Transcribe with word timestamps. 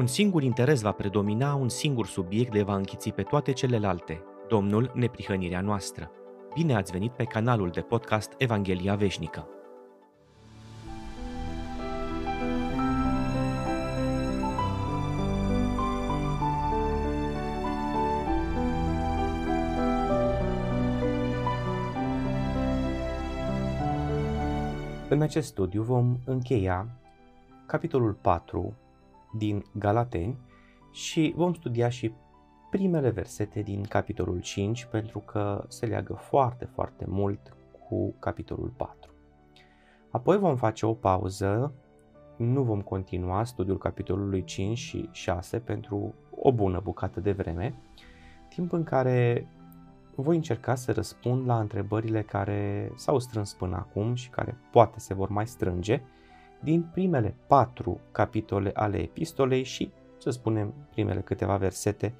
Un 0.00 0.06
singur 0.06 0.42
interes 0.42 0.80
va 0.80 0.92
predomina, 0.92 1.54
un 1.54 1.68
singur 1.68 2.06
subiect 2.06 2.52
le 2.52 2.62
va 2.62 2.74
închiți 2.74 3.10
pe 3.10 3.22
toate 3.22 3.52
celelalte, 3.52 4.22
Domnul 4.48 4.92
neprihănirea 4.94 5.60
noastră. 5.60 6.10
Bine 6.54 6.74
ați 6.74 6.92
venit 6.92 7.12
pe 7.12 7.24
canalul 7.24 7.70
de 7.70 7.80
podcast 7.80 8.34
Evanghelia 8.38 8.94
Veșnică. 8.94 9.48
În 25.08 25.22
acest 25.22 25.48
studiu 25.48 25.82
vom 25.82 26.16
încheia 26.24 26.86
capitolul 27.66 28.12
4 28.12 28.74
din 29.32 29.64
Galateni 29.72 30.38
și 30.90 31.32
vom 31.36 31.54
studia 31.54 31.88
și 31.88 32.12
primele 32.70 33.10
versete 33.10 33.62
din 33.62 33.82
capitolul 33.82 34.40
5 34.40 34.84
pentru 34.84 35.18
că 35.18 35.64
se 35.68 35.86
leagă 35.86 36.12
foarte, 36.12 36.64
foarte 36.64 37.04
mult 37.08 37.56
cu 37.88 38.14
capitolul 38.18 38.72
4. 38.76 39.10
Apoi 40.10 40.38
vom 40.38 40.56
face 40.56 40.86
o 40.86 40.94
pauză, 40.94 41.72
nu 42.36 42.62
vom 42.62 42.80
continua 42.80 43.44
studiul 43.44 43.78
capitolului 43.78 44.44
5 44.44 44.78
și 44.78 45.08
6 45.12 45.58
pentru 45.58 46.14
o 46.30 46.52
bună 46.52 46.80
bucată 46.84 47.20
de 47.20 47.32
vreme, 47.32 47.74
timp 48.48 48.72
în 48.72 48.82
care 48.82 49.48
voi 50.14 50.36
încerca 50.36 50.74
să 50.74 50.92
răspund 50.92 51.46
la 51.46 51.60
întrebările 51.60 52.22
care 52.22 52.92
s-au 52.96 53.18
strâns 53.18 53.54
până 53.54 53.76
acum 53.76 54.14
și 54.14 54.30
care 54.30 54.56
poate 54.70 54.98
se 54.98 55.14
vor 55.14 55.28
mai 55.28 55.46
strânge 55.46 56.02
din 56.62 56.82
primele 56.82 57.36
patru 57.46 58.00
capitole 58.12 58.70
ale 58.74 58.98
epistolei 58.98 59.62
și, 59.62 59.92
să 60.18 60.30
spunem, 60.30 60.74
primele 60.90 61.20
câteva 61.20 61.56
versete 61.56 62.14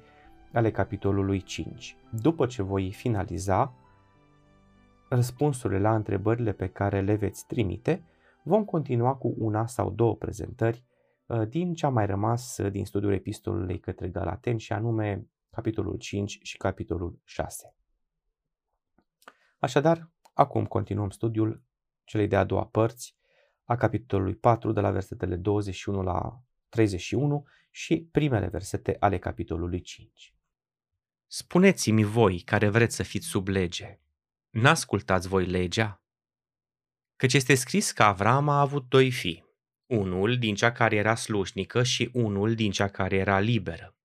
ale 0.53 0.71
capitolului 0.71 1.41
5. 1.41 1.97
După 2.11 2.45
ce 2.45 2.61
voi 2.61 2.91
finaliza 2.91 3.73
răspunsurile 5.09 5.79
la 5.79 5.95
întrebările 5.95 6.51
pe 6.51 6.67
care 6.67 7.01
le 7.01 7.15
veți 7.15 7.47
trimite, 7.47 8.03
vom 8.43 8.65
continua 8.65 9.15
cu 9.15 9.35
una 9.37 9.67
sau 9.67 9.91
două 9.91 10.15
prezentări 10.15 10.83
uh, 11.25 11.47
din 11.47 11.73
ce 11.73 11.85
a 11.85 11.89
mai 11.89 12.05
rămas 12.05 12.57
uh, 12.57 12.71
din 12.71 12.85
studiul 12.85 13.13
epistolei 13.13 13.79
către 13.79 14.07
Galaten 14.07 14.57
și 14.57 14.73
anume 14.73 15.27
capitolul 15.49 15.97
5 15.97 16.39
și 16.41 16.57
capitolul 16.57 17.19
6. 17.23 17.75
Așadar, 19.59 20.09
acum 20.33 20.65
continuăm 20.65 21.09
studiul 21.09 21.63
celei 22.03 22.27
de-a 22.27 22.43
doua 22.43 22.65
părți 22.65 23.15
a 23.71 23.75
capitolului 23.75 24.35
4 24.35 24.71
de 24.71 24.79
la 24.79 24.91
versetele 24.91 25.35
21 25.35 26.01
la 26.01 26.43
31 26.69 27.45
și 27.69 28.07
primele 28.11 28.47
versete 28.47 28.95
ale 28.99 29.17
capitolului 29.17 29.81
5. 29.81 30.33
Spuneți-mi 31.27 32.03
voi 32.03 32.39
care 32.39 32.69
vreți 32.69 32.95
să 32.95 33.03
fiți 33.03 33.27
sub 33.27 33.47
lege, 33.47 33.99
n-ascultați 34.49 35.27
voi 35.27 35.45
legea? 35.45 36.03
Căci 37.15 37.33
este 37.33 37.55
scris 37.55 37.91
că 37.91 38.03
Avram 38.03 38.49
a 38.49 38.59
avut 38.59 38.89
doi 38.89 39.11
fii, 39.11 39.45
unul 39.85 40.37
din 40.37 40.55
cea 40.55 40.71
care 40.71 40.95
era 40.95 41.15
slujnică 41.15 41.83
și 41.83 42.09
unul 42.13 42.55
din 42.55 42.71
cea 42.71 42.87
care 42.87 43.15
era 43.15 43.39
liberă. 43.39 43.95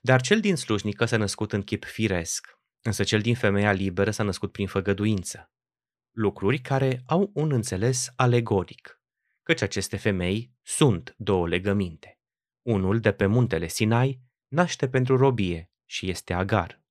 Dar 0.00 0.20
cel 0.20 0.40
din 0.40 0.56
slujnică 0.56 1.04
s-a 1.04 1.16
născut 1.16 1.52
în 1.52 1.62
chip 1.62 1.84
firesc, 1.84 2.58
însă 2.82 3.04
cel 3.04 3.20
din 3.20 3.34
femeia 3.34 3.72
liberă 3.72 4.10
s-a 4.10 4.22
născut 4.22 4.52
prin 4.52 4.66
făgăduință 4.66 5.52
lucruri 6.18 6.58
care 6.58 7.02
au 7.06 7.30
un 7.34 7.52
înțeles 7.52 8.12
alegoric, 8.16 9.02
căci 9.42 9.62
aceste 9.62 9.96
femei 9.96 10.52
sunt 10.62 11.14
două 11.16 11.48
legăminte. 11.48 12.18
Unul 12.62 13.00
de 13.00 13.12
pe 13.12 13.26
muntele 13.26 13.66
Sinai 13.66 14.20
naște 14.48 14.88
pentru 14.88 15.16
robie 15.16 15.70
și 15.84 16.08
este 16.08 16.32
Agar. 16.32 16.82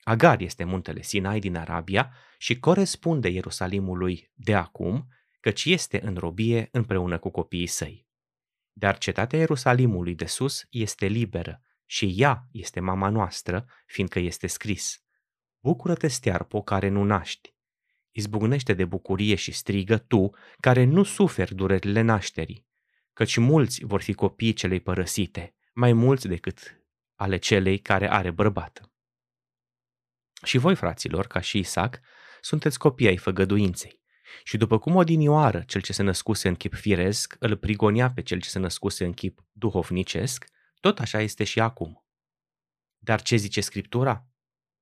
Agar 0.00 0.40
este 0.40 0.64
muntele 0.64 1.02
Sinai 1.02 1.38
din 1.38 1.56
Arabia 1.56 2.14
și 2.38 2.58
corespunde 2.58 3.28
Ierusalimului 3.28 4.30
de 4.34 4.54
acum, 4.54 5.08
căci 5.40 5.64
este 5.64 6.04
în 6.04 6.14
robie 6.14 6.68
împreună 6.72 7.18
cu 7.18 7.30
copiii 7.30 7.66
săi. 7.66 8.08
Dar 8.72 8.98
cetatea 8.98 9.38
Ierusalimului 9.38 10.14
de 10.14 10.26
sus 10.26 10.66
este 10.68 11.06
liberă 11.06 11.62
și 11.86 12.14
ea 12.16 12.48
este 12.52 12.80
mama 12.80 13.08
noastră, 13.08 13.66
fiindcă 13.86 14.18
este 14.18 14.46
scris. 14.46 15.04
Bucură-te, 15.60 16.08
stearpo, 16.08 16.62
care 16.62 16.88
nu 16.88 17.04
naști, 17.04 17.54
izbucnește 18.10 18.74
de 18.74 18.84
bucurie 18.84 19.34
și 19.34 19.52
strigă 19.52 19.98
tu, 19.98 20.30
care 20.60 20.84
nu 20.84 21.02
suferi 21.02 21.54
durerile 21.54 22.00
nașterii, 22.00 22.66
căci 23.12 23.36
mulți 23.36 23.84
vor 23.84 24.02
fi 24.02 24.12
copiii 24.12 24.52
celei 24.52 24.80
părăsite, 24.80 25.54
mai 25.72 25.92
mulți 25.92 26.28
decât 26.28 26.80
ale 27.14 27.36
celei 27.36 27.78
care 27.78 28.10
are 28.10 28.30
bărbat. 28.30 28.90
Și 30.44 30.58
voi, 30.58 30.74
fraților, 30.74 31.26
ca 31.26 31.40
și 31.40 31.58
Isaac, 31.58 32.00
sunteți 32.40 32.78
copii 32.78 33.06
ai 33.06 33.16
făgăduinței. 33.16 34.00
Și 34.44 34.56
după 34.56 34.78
cum 34.78 34.94
odinioară 34.94 35.62
cel 35.66 35.80
ce 35.80 35.92
se 35.92 36.02
născuse 36.02 36.48
în 36.48 36.54
chip 36.54 36.74
firesc 36.74 37.36
îl 37.38 37.56
prigonia 37.56 38.10
pe 38.10 38.22
cel 38.22 38.40
ce 38.40 38.48
se 38.48 38.58
născuse 38.58 39.04
în 39.04 39.12
chip 39.12 39.44
duhovnicesc, 39.52 40.46
tot 40.80 40.98
așa 40.98 41.20
este 41.20 41.44
și 41.44 41.60
acum. 41.60 42.04
Dar 42.98 43.22
ce 43.22 43.36
zice 43.36 43.60
Scriptura? 43.60 44.29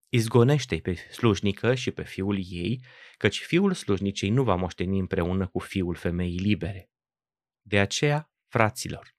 Izgonește-i 0.09 0.81
pe 0.81 0.95
slujnică 0.95 1.75
și 1.75 1.91
pe 1.91 2.03
fiul 2.03 2.39
ei, 2.49 2.85
căci 3.17 3.39
fiul 3.39 3.75
slujnicei 3.75 4.31
nu 4.31 4.43
va 4.43 4.55
moșteni 4.55 4.99
împreună 4.99 5.47
cu 5.47 5.59
fiul 5.59 5.95
femeii 5.95 6.39
libere. 6.39 6.91
De 7.63 7.79
aceea, 7.79 8.33
fraților, 8.47 9.17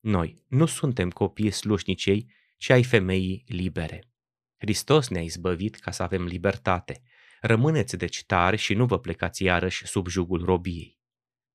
noi 0.00 0.44
nu 0.48 0.66
suntem 0.66 1.10
copii 1.10 1.50
slujnicei, 1.50 2.34
ci 2.56 2.70
ai 2.70 2.84
femeii 2.84 3.44
libere. 3.46 4.12
Hristos 4.56 5.08
ne-a 5.08 5.22
izbăvit 5.22 5.74
ca 5.74 5.90
să 5.90 6.02
avem 6.02 6.24
libertate. 6.24 7.02
Rămâneți 7.40 7.96
deci 7.96 8.24
tari 8.24 8.56
și 8.56 8.74
nu 8.74 8.86
vă 8.86 8.98
plecați 8.98 9.42
iarăși 9.42 9.86
sub 9.86 10.06
jugul 10.06 10.44
robiei. 10.44 10.98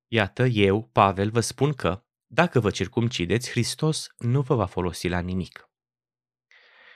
Iată, 0.07 0.45
eu, 0.45 0.89
Pavel, 0.89 1.29
vă 1.29 1.39
spun 1.39 1.73
că, 1.73 2.03
dacă 2.25 2.59
vă 2.59 2.69
circumcideți, 2.69 3.49
Hristos 3.49 4.07
nu 4.17 4.41
vă 4.41 4.55
va 4.55 4.65
folosi 4.65 5.07
la 5.07 5.19
nimic. 5.19 5.72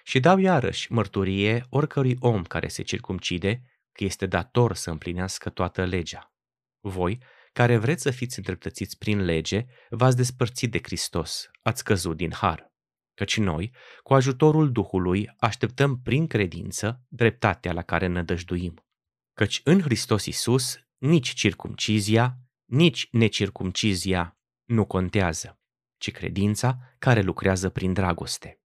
Și 0.07 0.19
dau 0.19 0.37
iarăși 0.37 0.91
mărturie 0.91 1.65
oricărui 1.69 2.15
om 2.19 2.43
care 2.43 2.67
se 2.67 2.83
circumcide 2.83 3.61
că 3.91 4.03
este 4.03 4.25
dator 4.25 4.75
să 4.75 4.89
împlinească 4.89 5.49
toată 5.49 5.85
legea. 5.85 6.33
Voi, 6.79 7.21
care 7.53 7.77
vreți 7.77 8.01
să 8.01 8.11
fiți 8.11 8.37
îndreptățiți 8.37 8.97
prin 8.97 9.23
lege, 9.23 9.65
v-ați 9.89 10.15
despărțit 10.15 10.71
de 10.71 10.79
Hristos, 10.83 11.49
ați 11.61 11.83
căzut 11.83 12.17
din 12.17 12.31
har. 12.31 12.71
Căci 13.13 13.37
noi, 13.37 13.75
cu 14.03 14.13
ajutorul 14.13 14.71
Duhului, 14.71 15.35
așteptăm 15.37 16.01
prin 16.01 16.27
credință 16.27 17.01
dreptatea 17.07 17.73
la 17.73 17.81
care 17.81 18.07
ne 18.07 18.23
dăjduim. 18.23 18.85
Căci 19.33 19.61
în 19.63 19.81
Hristos 19.81 20.25
Isus, 20.25 20.79
nici 20.97 21.29
circumcizia, 21.33 22.37
nici 22.65 23.07
necircumcizia 23.11 24.37
nu 24.63 24.85
contează, 24.85 25.59
ci 25.97 26.11
credința 26.11 26.77
care 26.99 27.21
lucrează 27.21 27.69
prin 27.69 27.93
dragoste. 27.93 28.61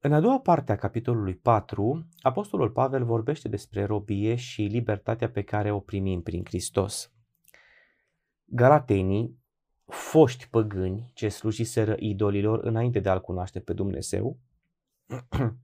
În 0.00 0.12
a 0.12 0.20
doua 0.20 0.40
parte 0.40 0.72
a 0.72 0.76
capitolului 0.76 1.34
4, 1.34 2.08
Apostolul 2.20 2.70
Pavel 2.70 3.04
vorbește 3.04 3.48
despre 3.48 3.84
robie 3.84 4.34
și 4.34 4.62
libertatea 4.62 5.30
pe 5.30 5.42
care 5.42 5.70
o 5.70 5.80
primim 5.80 6.22
prin 6.22 6.44
Hristos. 6.44 7.12
Galatenii, 8.44 9.38
foști 9.84 10.48
păgâni 10.48 11.10
ce 11.14 11.28
slujiseră 11.28 11.94
idolilor 11.98 12.58
înainte 12.64 13.00
de 13.00 13.08
a-L 13.08 13.20
cunoaște 13.20 13.60
pe 13.60 13.72
Dumnezeu, 13.72 14.38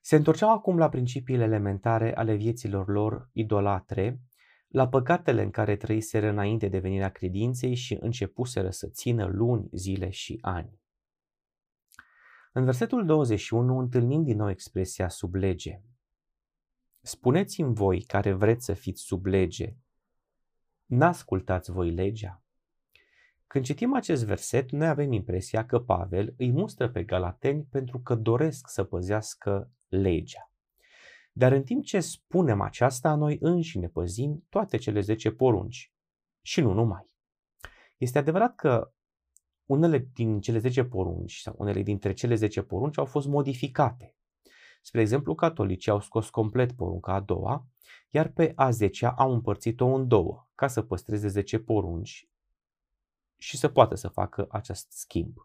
se 0.00 0.16
întorceau 0.16 0.50
acum 0.50 0.78
la 0.78 0.88
principiile 0.88 1.44
elementare 1.44 2.16
ale 2.16 2.34
vieților 2.34 2.88
lor 2.88 3.28
idolatre, 3.32 4.20
la 4.68 4.88
păcatele 4.88 5.42
în 5.42 5.50
care 5.50 5.76
trăiseră 5.76 6.28
înainte 6.28 6.68
de 6.68 6.78
venirea 6.78 7.08
credinței 7.08 7.74
și 7.74 7.96
începuseră 8.00 8.70
să 8.70 8.88
țină 8.88 9.26
luni, 9.26 9.68
zile 9.72 10.10
și 10.10 10.38
ani. 10.40 10.82
În 12.56 12.64
versetul 12.64 13.06
21 13.06 13.78
întâlnim 13.78 14.22
din 14.22 14.36
nou 14.36 14.50
expresia 14.50 15.08
sub 15.08 15.34
lege. 15.34 15.80
Spuneți-mi 17.00 17.74
voi 17.74 18.02
care 18.02 18.32
vreți 18.32 18.64
să 18.64 18.72
fiți 18.72 19.02
sub 19.02 19.24
lege, 19.24 19.74
n-ascultați 20.86 21.70
voi 21.70 21.90
legea? 21.90 22.42
Când 23.46 23.64
citim 23.64 23.94
acest 23.94 24.24
verset, 24.24 24.70
noi 24.70 24.86
avem 24.88 25.12
impresia 25.12 25.66
că 25.66 25.80
Pavel 25.80 26.34
îi 26.36 26.52
mustră 26.52 26.90
pe 26.90 27.04
galateni 27.04 27.66
pentru 27.70 28.00
că 28.00 28.14
doresc 28.14 28.68
să 28.68 28.84
păzească 28.84 29.70
legea. 29.88 30.50
Dar 31.32 31.52
în 31.52 31.62
timp 31.62 31.84
ce 31.84 32.00
spunem 32.00 32.60
aceasta, 32.60 33.14
noi 33.14 33.38
înșine 33.40 33.88
păzim 33.88 34.46
toate 34.48 34.76
cele 34.76 35.00
10 35.00 35.30
porunci. 35.30 35.92
Și 36.40 36.60
nu 36.60 36.72
numai. 36.72 37.10
Este 37.96 38.18
adevărat 38.18 38.54
că 38.54 38.92
unele 39.66 40.08
din 40.12 40.40
cele 40.40 40.58
10 40.58 40.84
porunci 40.84 41.38
sau 41.38 41.54
unele 41.58 41.82
dintre 41.82 42.12
cele 42.12 42.34
10 42.34 42.62
porunci 42.62 42.98
au 42.98 43.04
fost 43.04 43.26
modificate. 43.26 44.14
Spre 44.82 45.00
exemplu, 45.00 45.34
catolicii 45.34 45.90
au 45.90 46.00
scos 46.00 46.30
complet 46.30 46.72
porunca 46.72 47.12
a 47.12 47.20
doua, 47.20 47.66
iar 48.10 48.28
pe 48.28 48.52
a 48.54 48.70
zecea 48.70 49.10
au 49.10 49.32
împărțit-o 49.32 49.86
în 49.86 50.08
două, 50.08 50.48
ca 50.54 50.66
să 50.66 50.82
păstreze 50.82 51.28
10 51.28 51.58
porunci 51.58 52.28
și 53.36 53.56
să 53.56 53.68
poată 53.68 53.94
să 53.94 54.08
facă 54.08 54.46
acest 54.48 54.92
schimb. 54.92 55.36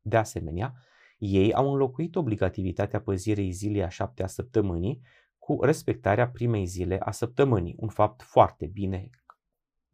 De 0.00 0.16
asemenea, 0.16 0.74
ei 1.18 1.52
au 1.52 1.70
înlocuit 1.72 2.16
obligativitatea 2.16 3.00
păzirei 3.00 3.50
zilei 3.50 3.82
a 3.82 3.88
șapte 3.88 4.22
a 4.22 4.26
săptămânii 4.26 5.00
cu 5.38 5.58
respectarea 5.62 6.30
primei 6.30 6.66
zile 6.66 6.98
a 6.98 7.10
săptămânii, 7.10 7.74
un 7.78 7.88
fapt 7.88 8.22
foarte 8.22 8.66
bine 8.66 9.10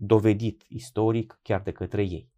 dovedit 0.05 0.65
istoric 0.69 1.39
chiar 1.43 1.63
de 1.63 1.73
către 1.73 2.03
ei. 2.03 2.32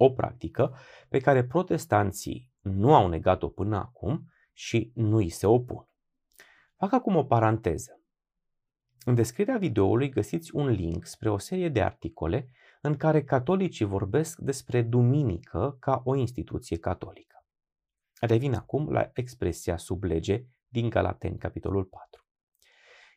O 0.00 0.10
practică 0.10 0.76
pe 1.08 1.18
care 1.18 1.44
protestanții 1.44 2.52
nu 2.60 2.94
au 2.94 3.08
negat-o 3.08 3.48
până 3.48 3.76
acum 3.76 4.32
și 4.52 4.92
nu 4.94 5.16
îi 5.16 5.28
se 5.28 5.46
opun. 5.46 5.88
Fac 6.76 6.92
acum 6.92 7.16
o 7.16 7.24
paranteză. 7.24 8.00
În 9.04 9.14
descrierea 9.14 9.58
videoului 9.58 10.08
găsiți 10.08 10.54
un 10.54 10.66
link 10.66 11.06
spre 11.06 11.30
o 11.30 11.38
serie 11.38 11.68
de 11.68 11.82
articole 11.82 12.50
în 12.80 12.96
care 12.96 13.24
catolicii 13.24 13.84
vorbesc 13.84 14.38
despre 14.38 14.82
duminică 14.82 15.76
ca 15.80 16.02
o 16.04 16.14
instituție 16.14 16.78
catolică. 16.78 17.46
Revin 18.20 18.54
acum 18.54 18.90
la 18.90 19.10
expresia 19.12 19.76
sub 19.76 20.02
lege 20.02 20.44
din 20.68 20.88
Galateni, 20.88 21.38
capitolul 21.38 21.84
4. 21.84 22.26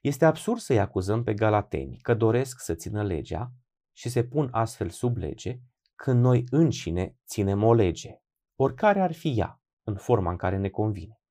Este 0.01 0.25
absurd 0.25 0.59
să-i 0.59 0.79
acuzăm 0.79 1.23
pe 1.23 1.33
galateni 1.33 1.97
că 1.97 2.13
doresc 2.13 2.59
să 2.59 2.75
țină 2.75 3.03
legea 3.03 3.51
și 3.93 4.09
se 4.09 4.23
pun 4.23 4.47
astfel 4.51 4.89
sub 4.89 5.17
lege 5.17 5.59
când 6.01 6.21
noi 6.21 6.43
înșine 6.49 7.17
ținem 7.25 7.63
o 7.63 7.73
lege, 7.73 8.21
oricare 8.55 9.01
ar 9.01 9.13
fi 9.13 9.33
ea, 9.37 9.61
în 9.83 9.95
forma 9.95 10.31
în 10.31 10.37
care 10.37 10.57
ne 10.57 10.69
convine. 10.69 11.21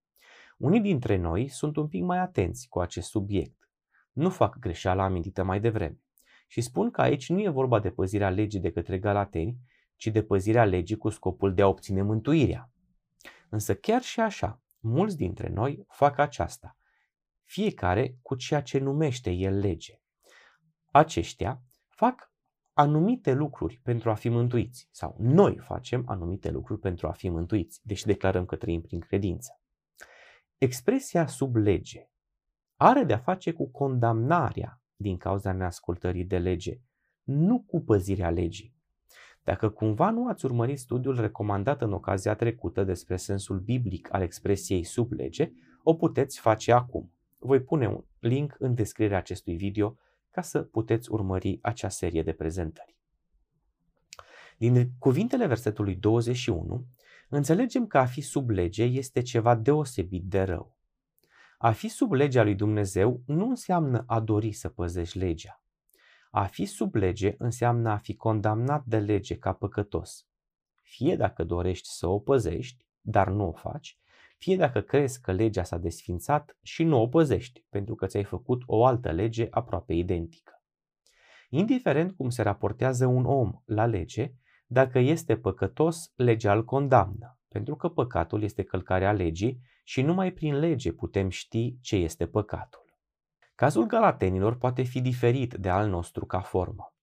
Unii 0.58 0.80
dintre 0.80 1.16
noi 1.16 1.48
sunt 1.48 1.76
un 1.76 1.88
pic 1.88 2.02
mai 2.02 2.18
atenți 2.18 2.68
cu 2.68 2.80
acest 2.80 3.08
subiect. 3.08 3.70
Nu 4.12 4.30
fac 4.30 4.58
greșeala 4.58 5.04
amintită 5.04 5.42
mai 5.42 5.60
devreme 5.60 6.02
și 6.46 6.60
spun 6.60 6.90
că 6.90 7.00
aici 7.00 7.28
nu 7.28 7.40
e 7.40 7.48
vorba 7.48 7.80
de 7.80 7.90
păzirea 7.90 8.30
legii 8.30 8.60
de 8.60 8.70
către 8.70 8.98
galateni, 8.98 9.56
ci 9.96 10.06
de 10.06 10.22
păzirea 10.22 10.64
legii 10.64 10.96
cu 10.96 11.08
scopul 11.08 11.54
de 11.54 11.62
a 11.62 11.68
obține 11.68 12.02
mântuirea. 12.02 12.70
Însă 13.48 13.74
chiar 13.74 14.02
și 14.02 14.20
așa, 14.20 14.62
mulți 14.80 15.16
dintre 15.16 15.48
noi 15.48 15.84
fac 15.88 16.18
aceasta, 16.18 16.76
fiecare 17.44 18.18
cu 18.22 18.34
ceea 18.34 18.62
ce 18.62 18.78
numește 18.78 19.30
el 19.30 19.58
lege. 19.58 20.00
Aceștia 20.90 21.62
fac 21.88 22.29
anumite 22.80 23.32
lucruri 23.32 23.80
pentru 23.82 24.10
a 24.10 24.14
fi 24.14 24.28
mântuiți 24.28 24.88
sau 24.90 25.16
noi 25.18 25.58
facem 25.58 26.02
anumite 26.06 26.50
lucruri 26.50 26.80
pentru 26.80 27.06
a 27.06 27.12
fi 27.12 27.28
mântuiți, 27.28 27.80
deși 27.82 28.06
declarăm 28.06 28.44
că 28.44 28.56
trăim 28.56 28.80
prin 28.80 29.00
credință. 29.00 29.60
Expresia 30.58 31.26
sub 31.26 31.56
lege 31.56 32.08
are 32.76 33.04
de-a 33.04 33.18
face 33.18 33.52
cu 33.52 33.70
condamnarea 33.70 34.80
din 34.96 35.16
cauza 35.16 35.52
neascultării 35.52 36.24
de 36.24 36.38
lege, 36.38 36.80
nu 37.22 37.60
cu 37.60 37.80
păzirea 37.80 38.30
legii. 38.30 38.74
Dacă 39.42 39.68
cumva 39.68 40.10
nu 40.10 40.28
ați 40.28 40.44
urmărit 40.44 40.78
studiul 40.78 41.20
recomandat 41.20 41.82
în 41.82 41.92
ocazia 41.92 42.34
trecută 42.34 42.84
despre 42.84 43.16
sensul 43.16 43.58
biblic 43.58 44.14
al 44.14 44.22
expresiei 44.22 44.84
sub 44.84 45.12
lege, 45.12 45.52
o 45.82 45.94
puteți 45.94 46.40
face 46.40 46.72
acum. 46.72 47.12
Voi 47.38 47.62
pune 47.62 47.88
un 47.88 48.04
link 48.18 48.56
în 48.58 48.74
descrierea 48.74 49.18
acestui 49.18 49.56
video 49.56 49.96
ca 50.30 50.42
să 50.42 50.62
puteți 50.62 51.10
urmări 51.10 51.58
acea 51.62 51.88
serie 51.88 52.22
de 52.22 52.32
prezentări. 52.32 52.98
Din 54.58 54.90
cuvintele 54.98 55.46
versetului 55.46 55.96
21, 55.96 56.86
înțelegem 57.28 57.86
că 57.86 57.98
a 57.98 58.04
fi 58.04 58.20
sub 58.20 58.50
lege 58.50 58.84
este 58.84 59.22
ceva 59.22 59.54
deosebit 59.54 60.24
de 60.24 60.42
rău. 60.42 60.78
A 61.58 61.70
fi 61.72 61.88
sub 61.88 62.12
legea 62.12 62.42
lui 62.42 62.54
Dumnezeu 62.54 63.22
nu 63.26 63.48
înseamnă 63.48 64.04
a 64.06 64.20
dori 64.20 64.52
să 64.52 64.68
păzești 64.68 65.18
legea. 65.18 65.62
A 66.30 66.44
fi 66.44 66.64
sub 66.64 66.94
lege 66.94 67.34
înseamnă 67.38 67.90
a 67.90 67.96
fi 67.96 68.16
condamnat 68.16 68.84
de 68.84 68.98
lege 68.98 69.38
ca 69.38 69.52
păcătos. 69.52 70.26
Fie 70.82 71.16
dacă 71.16 71.44
dorești 71.44 71.88
să 71.88 72.06
o 72.06 72.18
păzești, 72.18 72.86
dar 73.00 73.28
nu 73.28 73.48
o 73.48 73.52
faci, 73.52 73.98
fie 74.40 74.56
dacă 74.56 74.80
crezi 74.80 75.20
că 75.20 75.32
legea 75.32 75.62
s-a 75.62 75.78
desfințat 75.78 76.58
și 76.62 76.84
nu 76.84 77.00
o 77.00 77.08
păzești, 77.08 77.64
pentru 77.68 77.94
că 77.94 78.06
ți-ai 78.06 78.24
făcut 78.24 78.62
o 78.66 78.84
altă 78.84 79.10
lege 79.10 79.46
aproape 79.50 79.92
identică. 79.92 80.62
Indiferent 81.48 82.12
cum 82.16 82.28
se 82.28 82.42
raportează 82.42 83.06
un 83.06 83.24
om 83.24 83.52
la 83.64 83.86
lege, 83.86 84.32
dacă 84.66 84.98
este 84.98 85.36
păcătos, 85.36 86.12
legea 86.14 86.52
îl 86.52 86.64
condamnă, 86.64 87.38
pentru 87.48 87.76
că 87.76 87.88
păcatul 87.88 88.42
este 88.42 88.62
călcarea 88.62 89.12
legii 89.12 89.60
și 89.84 90.02
numai 90.02 90.32
prin 90.32 90.58
lege 90.58 90.92
putem 90.92 91.28
ști 91.28 91.78
ce 91.80 91.96
este 91.96 92.26
păcatul. 92.26 92.94
Cazul 93.54 93.86
galatenilor 93.86 94.56
poate 94.56 94.82
fi 94.82 95.00
diferit 95.00 95.54
de 95.54 95.68
al 95.68 95.88
nostru 95.88 96.26
ca 96.26 96.40
formă. 96.40 96.94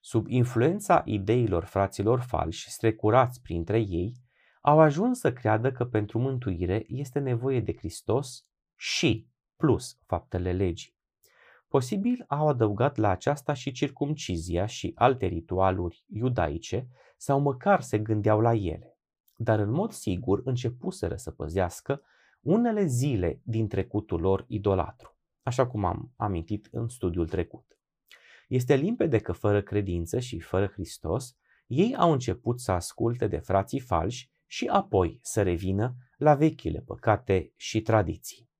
Sub 0.00 0.26
influența 0.28 1.02
ideilor 1.04 1.64
fraților 1.64 2.20
falși 2.20 2.70
strecurați 2.70 3.42
printre 3.42 3.78
ei, 3.78 4.21
au 4.64 4.80
ajuns 4.80 5.18
să 5.18 5.32
creadă 5.32 5.72
că 5.72 5.84
pentru 5.84 6.18
mântuire 6.18 6.84
este 6.86 7.18
nevoie 7.18 7.60
de 7.60 7.74
Hristos 7.76 8.46
și 8.76 9.28
plus 9.56 9.98
faptele 10.06 10.52
legii. 10.52 10.96
Posibil 11.68 12.24
au 12.28 12.48
adăugat 12.48 12.96
la 12.96 13.08
aceasta 13.08 13.52
și 13.52 13.72
circumcizia 13.72 14.66
și 14.66 14.92
alte 14.94 15.26
ritualuri 15.26 16.04
iudaice 16.08 16.88
sau 17.16 17.40
măcar 17.40 17.80
se 17.80 17.98
gândeau 17.98 18.40
la 18.40 18.54
ele, 18.54 18.98
dar 19.36 19.58
în 19.58 19.70
mod 19.70 19.92
sigur 19.92 20.40
începuseră 20.44 21.16
să 21.16 21.30
păzească 21.30 22.02
unele 22.40 22.84
zile 22.84 23.40
din 23.44 23.68
trecutul 23.68 24.20
lor 24.20 24.44
idolatru, 24.48 25.16
așa 25.42 25.66
cum 25.66 25.84
am 25.84 26.12
amintit 26.16 26.68
în 26.70 26.88
studiul 26.88 27.28
trecut. 27.28 27.78
Este 28.48 28.74
limpede 28.74 29.18
că 29.18 29.32
fără 29.32 29.62
credință 29.62 30.18
și 30.20 30.40
fără 30.40 30.66
Hristos, 30.66 31.36
ei 31.66 31.96
au 31.96 32.12
început 32.12 32.60
să 32.60 32.72
asculte 32.72 33.26
de 33.26 33.38
frații 33.38 33.80
falși 33.80 34.30
și 34.52 34.66
apoi 34.66 35.18
să 35.22 35.42
revină 35.42 35.96
la 36.16 36.34
vechile 36.34 36.80
păcate 36.80 37.52
și 37.56 37.80
tradiții. 37.80 38.50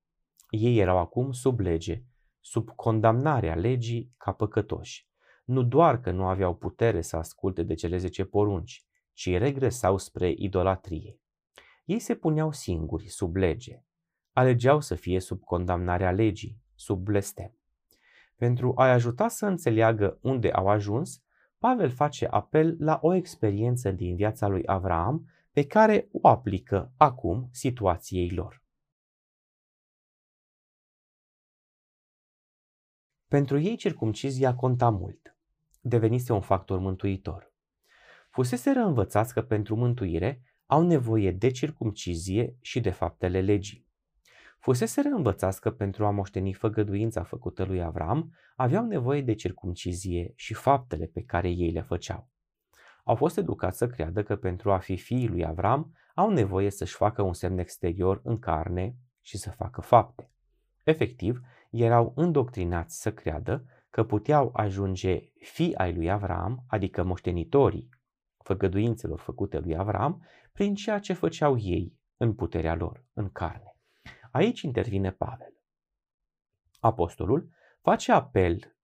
Ei 0.51 0.79
erau 0.79 0.99
acum 0.99 1.33
sub 1.33 1.61
lege, 1.61 2.03
sub 2.41 2.71
condamnarea 2.75 3.55
legii 3.55 4.15
ca 4.17 4.33
păcătoși. 4.33 5.09
Nu 5.45 5.63
doar 5.63 6.01
că 6.01 6.11
nu 6.11 6.27
aveau 6.27 6.57
putere 6.57 7.01
să 7.01 7.17
asculte 7.17 7.63
de 7.63 7.75
cele 7.75 7.97
zece 7.97 8.25
porunci, 8.25 8.85
ci 9.13 9.37
regresau 9.37 9.99
spre 9.99 10.33
idolatrie. 10.37 11.21
Ei 11.85 11.99
se 11.99 12.15
puneau 12.15 12.53
singuri 12.53 13.09
sub 13.09 13.37
lege, 13.37 13.83
alegeau 14.33 14.81
să 14.81 14.95
fie 14.95 15.21
sub 15.21 15.41
condamnarea 15.41 16.13
legii, 16.13 16.61
sub 16.75 17.03
blestem. 17.03 17.57
Pentru 18.37 18.73
a-i 18.77 18.91
ajuta 18.91 19.29
să 19.29 19.47
înțeleagă 19.47 20.19
unde 20.23 20.51
au 20.51 20.69
ajuns, 20.69 21.23
Pavel 21.59 21.91
face 21.91 22.27
apel 22.27 22.77
la 22.79 22.99
o 23.03 23.15
experiență 23.15 23.91
din 23.91 24.17
viața 24.17 24.49
lui 24.49 24.63
Avraam 24.67 25.27
pe 25.53 25.67
care 25.67 26.09
o 26.13 26.29
aplică 26.29 26.93
acum 26.97 27.49
situației 27.51 28.31
lor. 28.31 28.63
Pentru 33.27 33.59
ei 33.59 33.77
circumcizia 33.77 34.55
conta 34.55 34.91
mult. 34.91 35.37
Devenise 35.81 36.33
un 36.33 36.41
factor 36.41 36.79
mântuitor. 36.79 37.53
Fuseseră 38.31 38.81
învățați 38.81 39.33
că 39.33 39.43
pentru 39.43 39.77
mântuire 39.77 40.43
au 40.67 40.83
nevoie 40.83 41.33
de 41.33 41.51
circumcizie 41.51 42.57
și 42.61 42.81
de 42.81 42.91
faptele 42.91 43.41
legii. 43.41 43.87
Fuseseră 44.59 45.09
învățați 45.09 45.61
că 45.61 45.71
pentru 45.71 46.07
a 46.07 46.11
moșteni 46.11 46.53
făgăduința 46.53 47.23
făcută 47.23 47.65
lui 47.65 47.83
Avram, 47.83 48.37
aveau 48.57 48.87
nevoie 48.87 49.23
de 49.23 49.35
circumcizie 49.35 50.33
și 50.35 50.55
faptele 50.55 51.07
pe 51.07 51.23
care 51.23 51.49
ei 51.49 51.71
le 51.71 51.83
făceau 51.83 52.32
au 53.03 53.15
fost 53.15 53.37
educați 53.37 53.79
să 53.79 53.87
creadă 53.87 54.23
că 54.23 54.37
pentru 54.37 54.73
a 54.73 54.79
fi 54.79 54.97
fiii 54.97 55.29
lui 55.29 55.45
Avram 55.45 55.97
au 56.15 56.31
nevoie 56.31 56.71
să-și 56.71 56.95
facă 56.95 57.23
un 57.23 57.33
semn 57.33 57.59
exterior 57.59 58.21
în 58.25 58.39
carne 58.39 58.97
și 59.21 59.37
să 59.39 59.51
facă 59.51 59.81
fapte. 59.81 60.31
Efectiv, 60.83 61.41
erau 61.71 62.13
îndoctrinați 62.17 63.01
să 63.01 63.13
creadă 63.13 63.65
că 63.91 64.05
puteau 64.05 64.51
ajunge 64.53 65.21
fii 65.41 65.75
ai 65.75 65.95
lui 65.95 66.11
Avram, 66.11 66.65
adică 66.67 67.03
moștenitorii 67.03 67.89
făgăduințelor 68.39 69.19
făcute 69.19 69.59
lui 69.59 69.77
Avram, 69.77 70.27
prin 70.53 70.75
ceea 70.75 70.99
ce 70.99 71.13
făceau 71.13 71.59
ei 71.59 71.99
în 72.17 72.35
puterea 72.35 72.75
lor, 72.75 73.05
în 73.13 73.31
carne. 73.31 73.77
Aici 74.31 74.61
intervine 74.61 75.11
Pavel. 75.11 75.55
Apostolul 76.81 77.49
face 77.81 78.13
apel 78.13 78.77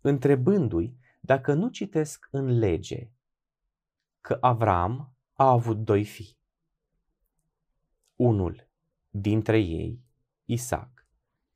întrebându-i 0.00 0.96
dacă 1.26 1.52
nu 1.52 1.68
citesc 1.68 2.28
în 2.30 2.58
lege 2.58 3.10
că 4.20 4.38
Avram 4.40 5.14
a 5.32 5.50
avut 5.50 5.76
doi 5.76 6.04
fii. 6.04 6.38
Unul 8.16 8.68
dintre 9.10 9.58
ei, 9.58 10.00
Isaac, 10.44 11.06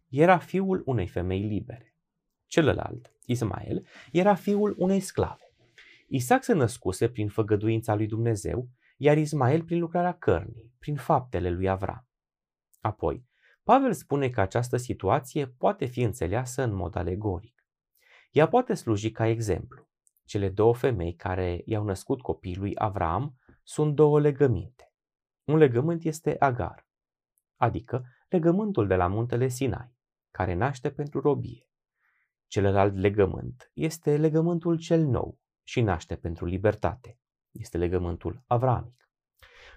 era 0.09 0.39
fiul 0.39 0.83
unei 0.87 1.07
femei 1.07 1.43
libere. 1.43 1.95
Celălalt, 2.47 3.13
Ismael, 3.27 3.87
era 4.13 4.35
fiul 4.35 4.75
unei 4.79 5.01
sclave. 5.01 5.53
Isaac 6.09 6.45
se 6.45 6.53
născuse 6.53 7.09
prin 7.09 7.29
făgăduința 7.29 7.95
lui 7.95 8.07
Dumnezeu, 8.07 8.69
iar 8.97 9.19
Ismael 9.19 9.65
prin 9.65 9.79
lucrarea 9.79 10.19
cărnii, 10.19 10.73
prin 10.79 10.97
faptele 10.97 11.51
lui 11.51 11.69
Avram. 11.69 12.07
Apoi, 12.81 13.27
Pavel 13.63 13.93
spune 13.93 14.31
că 14.31 14.41
această 14.41 14.77
situație 14.77 15.47
poate 15.47 15.85
fi 15.85 16.01
înțeleasă 16.01 16.63
în 16.63 16.75
mod 16.75 16.97
alegoric. 16.97 17.58
Ea 18.31 18.49
poate 18.49 18.75
sluji 18.75 19.11
ca 19.11 19.27
exemplu. 19.27 19.89
Cele 20.25 20.49
două 20.49 20.75
femei 20.75 21.15
care 21.15 21.63
i-au 21.65 21.85
născut 21.85 22.21
copiii 22.21 22.57
lui 22.57 22.73
Avram 22.75 23.39
sunt 23.63 23.95
două 23.95 24.21
legăminte. 24.21 24.93
Un 25.45 25.57
legământ 25.57 26.05
este 26.05 26.37
Agar, 26.39 26.87
adică 27.57 28.05
legământul 28.29 28.87
de 28.87 28.95
la 28.95 29.07
muntele 29.07 29.49
Sinai, 29.49 29.97
care 30.31 30.55
naște 30.55 30.91
pentru 30.91 31.21
robie. 31.21 31.71
Celălalt 32.47 32.97
legământ 32.97 33.71
este 33.75 34.17
legământul 34.17 34.79
cel 34.79 35.05
nou 35.05 35.39
și 35.63 35.81
naște 35.81 36.17
pentru 36.17 36.45
libertate. 36.45 37.19
Este 37.51 37.79
legământul 37.79 38.43
avramic. 38.47 39.11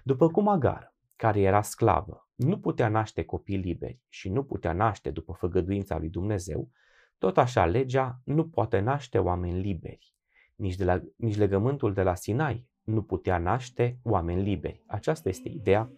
După 0.02 0.28
cum 0.28 0.48
Agar, 0.48 0.94
care 1.16 1.40
era 1.40 1.62
sclavă, 1.62 2.28
nu 2.34 2.60
putea 2.60 2.88
naște 2.88 3.24
copii 3.24 3.56
liberi 3.56 4.02
și 4.08 4.28
nu 4.28 4.44
putea 4.44 4.72
naște 4.72 5.10
după 5.10 5.32
făgăduința 5.32 5.98
lui 5.98 6.08
Dumnezeu, 6.08 6.70
tot 7.18 7.38
așa 7.38 7.66
legea 7.66 8.20
nu 8.24 8.48
poate 8.48 8.80
naște 8.80 9.18
oameni 9.18 9.60
liberi. 9.60 10.14
Nici, 10.54 10.76
de 10.76 10.84
la, 10.84 11.02
nici 11.16 11.36
legământul 11.36 11.92
de 11.92 12.02
la 12.02 12.14
Sinai 12.14 12.68
nu 12.84 13.02
putea 13.02 13.38
naște 13.38 13.98
oameni 14.02 14.42
liberi. 14.42 14.82
Aceasta 14.86 15.28
este 15.28 15.48
ideea 15.48 15.90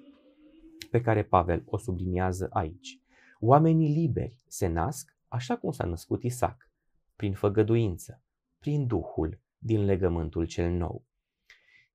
pe 0.91 1.01
care 1.01 1.23
Pavel 1.23 1.63
o 1.67 1.77
subliniază 1.77 2.49
aici. 2.53 3.01
Oamenii 3.41 3.95
liberi 3.95 4.43
se 4.47 4.67
nasc 4.67 5.17
așa 5.29 5.57
cum 5.57 5.71
s-a 5.71 5.85
născut 5.85 6.23
Isaac, 6.23 6.71
prin 7.17 7.35
făgăduință, 7.35 8.23
prin 8.59 8.87
Duhul 8.87 9.41
din 9.59 9.85
legământul 9.85 10.47
cel 10.47 10.71
nou. 10.71 11.05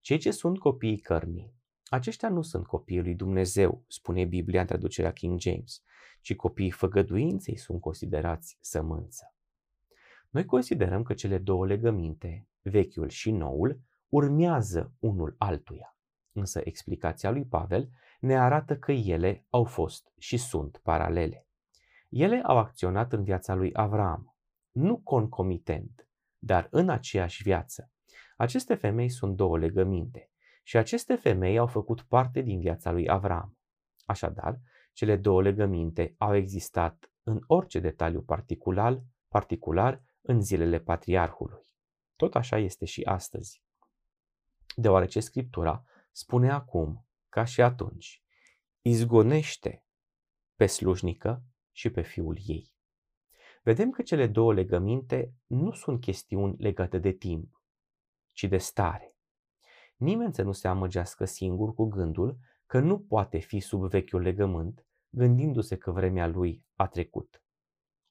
Cei 0.02 0.18
ce 0.18 0.32
sunt 0.32 0.60
copiii 0.60 0.98
cărnii, 0.98 1.54
aceștia 1.90 2.30
nu 2.30 2.42
sunt 2.42 2.66
copiii 2.66 3.02
lui 3.02 3.16
Dumnezeu, 3.16 3.84
spune 3.88 4.26
Biblia 4.26 4.62
în 4.62 4.68
traducerea 4.68 5.12
King 5.12 5.40
James, 5.40 5.84
ci 6.22 6.36
copiii 6.36 6.72
făgăduinței 6.72 7.58
sunt 7.58 7.82
considerați 7.82 8.58
sămânță. 8.62 9.34
Noi 10.30 10.46
considerăm 10.46 11.04
că 11.04 11.14
cele 11.14 11.38
două 11.38 11.66
legăminte, 11.66 12.48
vechiul 12.62 13.10
și 13.10 13.32
noul, 13.32 13.82
urmează 14.10 14.94
unul 15.00 15.36
altuia. 15.38 15.98
Însă 16.32 16.62
explicația 16.64 17.32
lui 17.32 17.46
Pavel 17.46 17.90
ne 18.20 18.40
arată 18.40 18.78
că 18.78 18.92
ele 18.92 19.46
au 19.50 19.64
fost 19.64 20.14
și 20.18 20.38
sunt 20.38 20.78
paralele. 20.78 21.48
Ele 22.10 22.42
au 22.42 22.58
acționat 22.58 23.14
în 23.14 23.24
viața 23.24 23.54
lui 23.54 23.70
Avram, 23.74 24.36
nu 24.72 24.98
concomitent, 24.98 26.08
dar 26.38 26.68
în 26.72 26.90
aceeași 26.90 27.44
viață. 27.44 27.92
Aceste 28.38 28.76
femei 28.76 29.10
sunt 29.10 29.36
două 29.36 29.58
legăminte 29.58 30.29
și 30.70 30.78
aceste 30.78 31.16
femei 31.16 31.58
au 31.58 31.68
făcut 31.68 32.02
parte 32.02 32.42
din 32.42 32.60
viața 32.60 32.92
lui 32.92 33.10
Avram. 33.10 33.58
Așadar, 34.06 34.60
cele 34.94 35.18
două 35.18 35.42
legăminte 35.42 36.16
au 36.18 36.36
existat 36.36 37.12
în 37.24 37.40
orice 37.48 37.80
detaliu 37.80 38.22
particular, 38.22 39.04
particular 39.28 40.04
în 40.22 40.42
zilele 40.42 40.80
patriarhului. 40.80 41.66
Tot 42.16 42.36
așa 42.36 42.58
este 42.58 42.86
și 42.86 43.04
astăzi. 43.04 43.64
Deoarece 44.76 45.20
Scriptura 45.20 45.84
spune 46.12 46.52
acum, 46.52 47.08
ca 47.30 47.44
și 47.44 47.62
atunci, 47.62 48.24
izgonește 48.82 49.86
pe 50.56 50.66
slujnică 50.66 51.44
și 51.72 51.90
pe 51.90 52.02
fiul 52.02 52.38
ei. 52.46 52.74
Vedem 53.64 53.90
că 53.90 54.02
cele 54.02 54.28
două 54.28 54.54
legăminte 54.54 55.34
nu 55.46 55.72
sunt 55.72 56.02
chestiuni 56.02 56.56
legate 56.58 56.98
de 56.98 57.12
timp, 57.12 57.62
ci 58.34 58.44
de 58.44 58.58
stare. 58.58 59.14
Nimeni 60.00 60.34
să 60.34 60.42
nu 60.42 60.52
se 60.52 60.68
amăgească 60.68 61.26
singur 61.26 61.74
cu 61.74 61.86
gândul 61.86 62.38
că 62.66 62.80
nu 62.80 63.00
poate 63.00 63.38
fi 63.38 63.60
sub 63.60 63.90
vechiul 63.90 64.22
legământ, 64.22 64.86
gândindu-se 65.10 65.78
că 65.78 65.92
vremea 65.92 66.28
lui 66.28 66.66
a 66.76 66.88
trecut. 66.88 67.44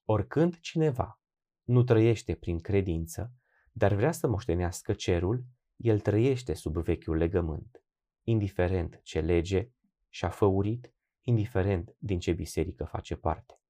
Oricând 0.04 0.60
cineva 0.60 1.20
nu 1.62 1.82
trăiește 1.82 2.34
prin 2.34 2.58
credință, 2.58 3.32
dar 3.72 3.94
vrea 3.94 4.12
să 4.12 4.28
moștenească 4.28 4.92
cerul, 4.92 5.44
el 5.76 6.00
trăiește 6.00 6.54
sub 6.54 6.76
vechiul 6.76 7.16
legământ, 7.16 7.82
indiferent 8.22 9.00
ce 9.02 9.20
lege 9.20 9.70
și-a 10.08 10.28
făurit, 10.28 10.92
indiferent 11.22 11.94
din 11.98 12.18
ce 12.18 12.32
biserică 12.32 12.84
face 12.84 13.16
parte. 13.16 13.60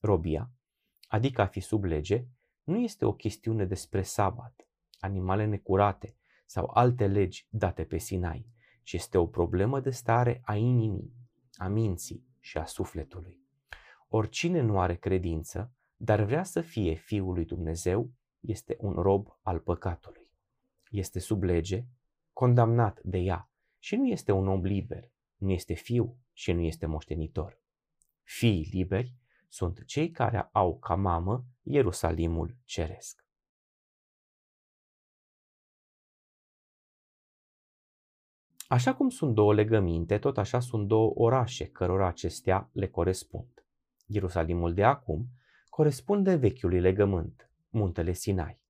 Robia, 0.00 0.50
adică 1.06 1.40
a 1.40 1.46
fi 1.46 1.60
sub 1.60 1.84
lege, 1.84 2.26
nu 2.62 2.78
este 2.78 3.04
o 3.04 3.12
chestiune 3.12 3.64
despre 3.64 4.02
sabat, 4.02 4.68
animale 4.98 5.44
necurate 5.44 6.16
sau 6.54 6.70
alte 6.74 7.06
legi 7.06 7.46
date 7.50 7.84
pe 7.84 7.98
Sinai, 7.98 8.46
ci 8.82 8.92
este 8.92 9.18
o 9.18 9.26
problemă 9.26 9.80
de 9.80 9.90
stare 9.90 10.40
a 10.44 10.54
inimii, 10.54 11.14
a 11.54 11.68
minții 11.68 12.26
și 12.40 12.58
a 12.58 12.64
sufletului. 12.64 13.40
Oricine 14.08 14.60
nu 14.60 14.80
are 14.80 14.94
credință, 14.94 15.72
dar 15.96 16.22
vrea 16.22 16.42
să 16.42 16.60
fie 16.60 16.94
Fiul 16.94 17.34
lui 17.34 17.44
Dumnezeu, 17.44 18.10
este 18.40 18.76
un 18.78 18.92
rob 18.92 19.38
al 19.42 19.58
păcatului. 19.58 20.30
Este 20.90 21.18
sub 21.18 21.42
lege, 21.42 21.84
condamnat 22.32 23.00
de 23.02 23.18
ea 23.18 23.50
și 23.78 23.96
nu 23.96 24.06
este 24.06 24.32
un 24.32 24.48
om 24.48 24.64
liber, 24.64 25.10
nu 25.36 25.50
este 25.50 25.74
fiu 25.74 26.16
și 26.32 26.52
nu 26.52 26.60
este 26.60 26.86
moștenitor. 26.86 27.60
Fiii 28.22 28.68
liberi 28.70 29.14
sunt 29.48 29.84
cei 29.84 30.10
care 30.10 30.48
au 30.52 30.78
ca 30.78 30.94
mamă 30.94 31.44
Ierusalimul 31.62 32.56
ceresc. 32.64 33.23
Așa 38.66 38.94
cum 38.94 39.08
sunt 39.08 39.34
două 39.34 39.54
legăminte, 39.54 40.18
tot 40.18 40.38
așa 40.38 40.60
sunt 40.60 40.88
două 40.88 41.12
orașe 41.14 41.66
cărora 41.66 42.06
acestea 42.06 42.70
le 42.72 42.88
corespund. 42.88 43.66
Ierusalimul 44.06 44.74
de 44.74 44.84
acum 44.84 45.28
corespunde 45.68 46.34
vechiului 46.34 46.80
legământ, 46.80 47.50
muntele 47.68 48.12
Sinai. 48.12 48.62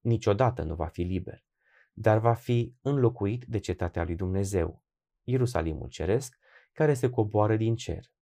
Niciodată 0.00 0.62
nu 0.62 0.74
va 0.74 0.86
fi 0.86 1.02
liber, 1.02 1.44
dar 1.92 2.18
va 2.18 2.34
fi 2.34 2.74
înlocuit 2.80 3.44
de 3.44 3.58
cetatea 3.58 4.04
lui 4.04 4.16
Dumnezeu, 4.16 4.84
Ierusalimul 5.22 5.88
ceresc, 5.88 6.38
care 6.72 6.94
se 6.94 7.10
coboară 7.10 7.56
din 7.56 7.76
cer. 7.76 8.12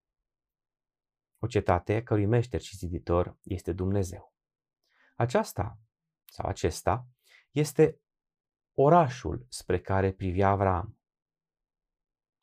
O 1.39 1.47
cetate 1.47 2.03
cărui 2.03 2.25
meșter 2.25 2.61
și 2.61 2.75
ziditor 2.75 3.37
este 3.43 3.73
Dumnezeu. 3.73 4.33
Aceasta 5.15 5.79
sau 6.25 6.49
acesta 6.49 7.07
este 7.51 8.01
orașul 8.73 9.45
spre 9.49 9.79
care 9.79 10.11
privea 10.11 10.49
Avram 10.49 10.98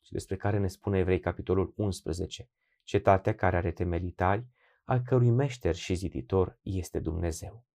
și 0.07 0.13
despre 0.13 0.35
care 0.35 0.57
ne 0.57 0.67
spune 0.67 0.97
Evrei 0.97 1.19
capitolul 1.19 1.73
11, 1.75 2.49
cetatea 2.83 3.35
care 3.35 3.55
are 3.55 3.71
temelitari, 3.71 4.47
al 4.83 5.01
cărui 5.05 5.29
meșter 5.29 5.75
și 5.75 5.93
ziditor 5.93 6.59
este 6.61 6.99
Dumnezeu. 6.99 7.65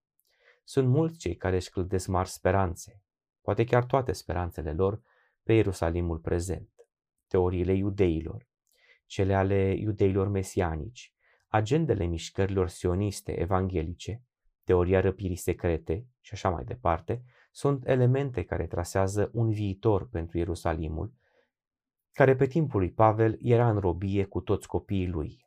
Sunt 0.65 0.89
mulți 0.89 1.19
cei 1.19 1.37
care 1.37 1.57
își 1.57 1.71
clădesc 1.71 2.07
mari 2.07 2.29
speranțe, 2.29 3.03
poate 3.41 3.65
chiar 3.65 3.85
toate 3.85 4.13
speranțele 4.13 4.73
lor, 4.73 5.03
pe 5.43 5.53
Ierusalimul 5.53 6.19
prezent. 6.19 6.71
Teoriile 7.27 7.73
iudeilor, 7.73 8.49
cele 9.07 9.35
ale 9.35 9.75
iudeilor 9.79 10.29
mesianici, 10.29 11.15
agendele 11.49 12.05
mișcărilor 12.05 12.69
sioniste 12.69 13.41
evanghelice, 13.41 14.23
teoria 14.65 15.01
răpirii 15.01 15.37
secrete 15.37 16.07
și 16.21 16.35
așa 16.35 16.51
mai 16.51 16.65
departe, 16.65 17.23
sunt 17.51 17.87
elemente 17.89 18.43
care 18.43 18.67
trasează 18.67 19.31
un 19.33 19.51
viitor 19.51 20.09
pentru 20.09 20.39
Ierusalimul, 20.39 21.21
care 22.13 22.37
pe 22.37 22.47
timpul 22.47 22.81
lui 22.81 22.93
Pavel 22.93 23.39
era 23.41 23.71
în 23.71 23.79
robie 23.79 24.25
cu 24.25 24.41
toți 24.41 24.67
copiii 24.67 25.09
lui. 25.09 25.47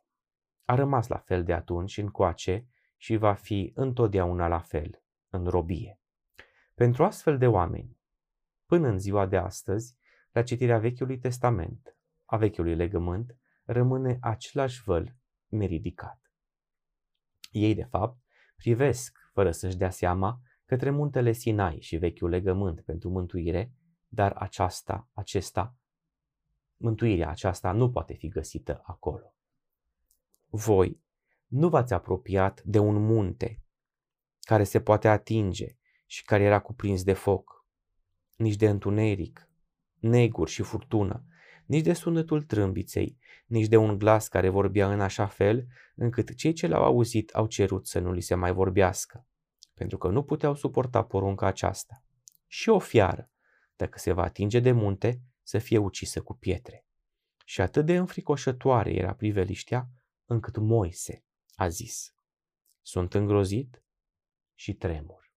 A 0.64 0.74
rămas 0.74 1.06
la 1.06 1.18
fel 1.18 1.44
de 1.44 1.52
atunci 1.52 1.96
încoace 1.96 2.66
și 2.96 3.16
va 3.16 3.34
fi 3.34 3.72
întotdeauna 3.74 4.48
la 4.48 4.58
fel, 4.58 5.02
în 5.28 5.46
robie. 5.46 6.00
Pentru 6.74 7.04
astfel 7.04 7.38
de 7.38 7.46
oameni, 7.46 7.98
până 8.66 8.88
în 8.88 8.98
ziua 8.98 9.26
de 9.26 9.36
astăzi, 9.36 9.96
la 10.30 10.42
citirea 10.42 10.78
Vechiului 10.78 11.18
Testament, 11.18 11.96
a 12.24 12.36
Vechiului 12.36 12.74
Legământ, 12.74 13.36
rămâne 13.64 14.18
același 14.20 14.82
văl 14.82 15.16
neridicat. 15.46 16.32
Ei, 17.50 17.74
de 17.74 17.84
fapt, 17.84 18.18
privesc, 18.56 19.18
fără 19.32 19.50
să-și 19.50 19.76
dea 19.76 19.90
seama, 19.90 20.40
către 20.64 20.90
muntele 20.90 21.32
Sinai 21.32 21.80
și 21.80 21.96
vechiul 21.96 22.28
legământ 22.28 22.80
pentru 22.80 23.10
mântuire, 23.10 23.72
dar 24.08 24.32
aceasta, 24.32 25.08
acesta, 25.12 25.76
mântuirea 26.76 27.28
aceasta 27.30 27.72
nu 27.72 27.90
poate 27.90 28.14
fi 28.14 28.28
găsită 28.28 28.82
acolo. 28.84 29.34
Voi 30.46 31.04
nu 31.46 31.68
v-ați 31.68 31.94
apropiat 31.94 32.62
de 32.62 32.78
un 32.78 32.94
munte 32.94 33.62
care 34.40 34.64
se 34.64 34.80
poate 34.80 35.08
atinge 35.08 35.76
și 36.06 36.24
care 36.24 36.42
era 36.42 36.60
cuprins 36.60 37.02
de 37.02 37.12
foc, 37.12 37.66
nici 38.36 38.56
de 38.56 38.68
întuneric, 38.68 39.48
neguri 39.98 40.50
și 40.50 40.62
furtună, 40.62 41.24
nici 41.66 41.82
de 41.82 41.92
sunetul 41.92 42.42
trâmbiței, 42.42 43.18
nici 43.46 43.66
de 43.66 43.76
un 43.76 43.98
glas 43.98 44.28
care 44.28 44.48
vorbea 44.48 44.92
în 44.92 45.00
așa 45.00 45.26
fel 45.26 45.66
încât 45.94 46.34
cei 46.34 46.52
ce 46.52 46.66
l-au 46.66 46.82
auzit 46.82 47.30
au 47.30 47.46
cerut 47.46 47.86
să 47.86 47.98
nu 47.98 48.12
li 48.12 48.20
se 48.20 48.34
mai 48.34 48.52
vorbească, 48.52 49.26
pentru 49.74 49.98
că 49.98 50.08
nu 50.08 50.22
puteau 50.22 50.54
suporta 50.54 51.04
porunca 51.04 51.46
aceasta. 51.46 52.02
Și 52.46 52.68
o 52.68 52.78
fiară, 52.78 53.30
dacă 53.76 53.98
se 53.98 54.12
va 54.12 54.22
atinge 54.22 54.60
de 54.60 54.72
munte, 54.72 55.20
să 55.46 55.58
fie 55.58 55.78
ucisă 55.78 56.22
cu 56.22 56.34
pietre. 56.34 56.86
Și 57.44 57.60
atât 57.60 57.86
de 57.86 57.96
înfricoșătoare 57.96 58.94
era 58.94 59.14
priveliștea, 59.14 59.88
încât 60.24 60.56
Moise 60.56 61.24
a 61.54 61.68
zis, 61.68 62.14
Sunt 62.82 63.14
îngrozit? 63.14 63.82
și 64.54 64.74
tremur. 64.74 65.32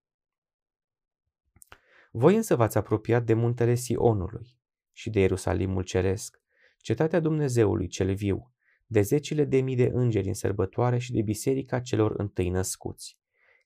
Voi 2.12 2.36
însă 2.36 2.56
v-ați 2.56 2.78
apropiat 2.78 3.24
de 3.24 3.34
muntele 3.34 3.76
Sionului 3.76 4.60
și 4.92 5.10
de 5.10 5.20
Ierusalimul 5.20 5.84
Ceresc, 5.84 6.42
cetatea 6.78 7.20
Dumnezeului 7.20 7.88
cel 7.88 8.14
viu, 8.14 8.54
de 8.86 9.02
zecile 9.02 9.46
de 9.46 9.62
mii 9.62 9.76
de 9.76 9.90
îngeri 9.94 10.28
în 10.28 10.34
sărbătoare 10.34 10.98
și 10.98 11.12
de 11.12 11.22
biserica 11.22 11.82
celor 11.82 12.20
întâi 12.20 12.50
născuți, 12.50 13.20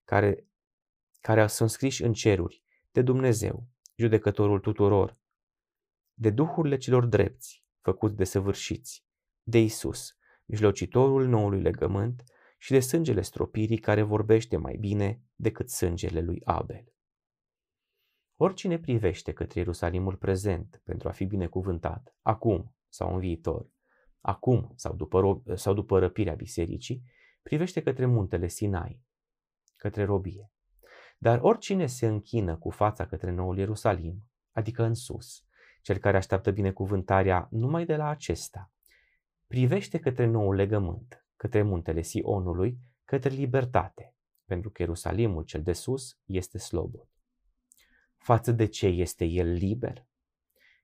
care, 0.04 0.48
care 1.20 1.48
sunt 1.48 1.70
scriși 1.70 2.04
în 2.04 2.14
ceruri, 2.14 2.64
de 2.92 3.02
Dumnezeu, 3.02 3.68
judecătorul 3.96 4.60
tuturor, 4.60 5.22
de 6.14 6.30
duhurile 6.30 6.78
celor 6.78 7.06
drepți, 7.06 7.66
făcuți 7.82 8.16
de 8.16 8.24
săvârșiți, 8.24 9.06
de 9.44 9.60
Isus, 9.60 10.18
mijlocitorul 10.46 11.28
noului 11.28 11.62
legământ 11.62 12.24
și 12.58 12.72
de 12.72 12.80
sângele 12.80 13.22
stropirii 13.22 13.78
care 13.78 14.02
vorbește 14.02 14.58
mai 14.58 14.78
bine 14.78 15.22
decât 15.36 15.70
sângele 15.70 16.22
lui 16.22 16.42
Abel. 16.44 16.94
Oricine 18.36 18.80
privește 18.80 19.34
către 19.34 19.60
Ierusalimul 19.60 20.16
prezent 20.16 20.82
pentru 20.84 21.08
a 21.08 21.12
fi 21.12 21.26
binecuvântat, 21.26 22.16
acum 22.22 22.76
sau 22.88 23.14
în 23.14 23.20
viitor, 23.20 23.70
acum 24.20 24.74
sau 24.76 24.96
după, 24.96 25.44
sau 25.56 25.74
după 25.74 26.00
răpirea 26.00 26.34
bisericii, 26.34 27.04
privește 27.42 27.82
către 27.82 28.06
muntele 28.06 28.48
Sinai, 28.48 29.02
către 29.76 30.04
robie. 30.04 30.52
Dar 31.18 31.40
oricine 31.42 31.86
se 31.86 32.08
închină 32.08 32.58
cu 32.58 32.70
fața 32.70 33.06
către 33.06 33.32
noul 33.32 33.58
Ierusalim, 33.58 34.24
adică 34.52 34.84
în 34.84 34.94
sus, 34.94 35.46
cel 35.84 35.98
care 35.98 36.18
așteaptă 36.18 36.52
binecuvântarea 36.52 37.48
numai 37.52 37.86
de 37.86 37.96
la 37.96 38.08
acesta, 38.08 38.72
privește 39.48 40.00
către 40.00 40.26
noul 40.26 40.56
legământ, 40.56 41.26
către 41.36 41.62
muntele 41.62 42.02
Sionului, 42.02 42.78
către 43.06 43.30
libertate, 43.30 44.16
pentru 44.46 44.70
că 44.70 44.82
Ierusalimul 44.82 45.44
cel 45.44 45.64
de 45.64 45.74
sus 45.74 46.18
este 46.26 46.58
slobod. 46.58 47.08
Față 48.18 48.52
de 48.52 48.66
ce 48.66 48.88
este 48.88 49.26
el 49.26 49.52
liber? 49.52 50.08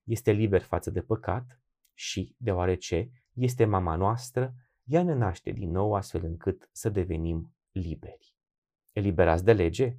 Este 0.04 0.32
liber 0.32 0.62
față 0.62 0.90
de 0.90 1.02
păcat 1.02 1.60
și, 1.94 2.36
deoarece 2.38 3.12
este 3.34 3.66
mama 3.66 3.96
noastră, 3.96 4.54
ea 4.84 5.04
ne 5.04 5.14
naște 5.14 5.52
din 5.52 5.72
nou 5.72 5.94
astfel 5.94 6.24
încât 6.24 6.70
să 6.72 6.90
devenim 6.90 7.54
liberi. 7.72 8.36
Eliberați 8.92 9.44
de 9.44 9.54
lege? 9.54 9.98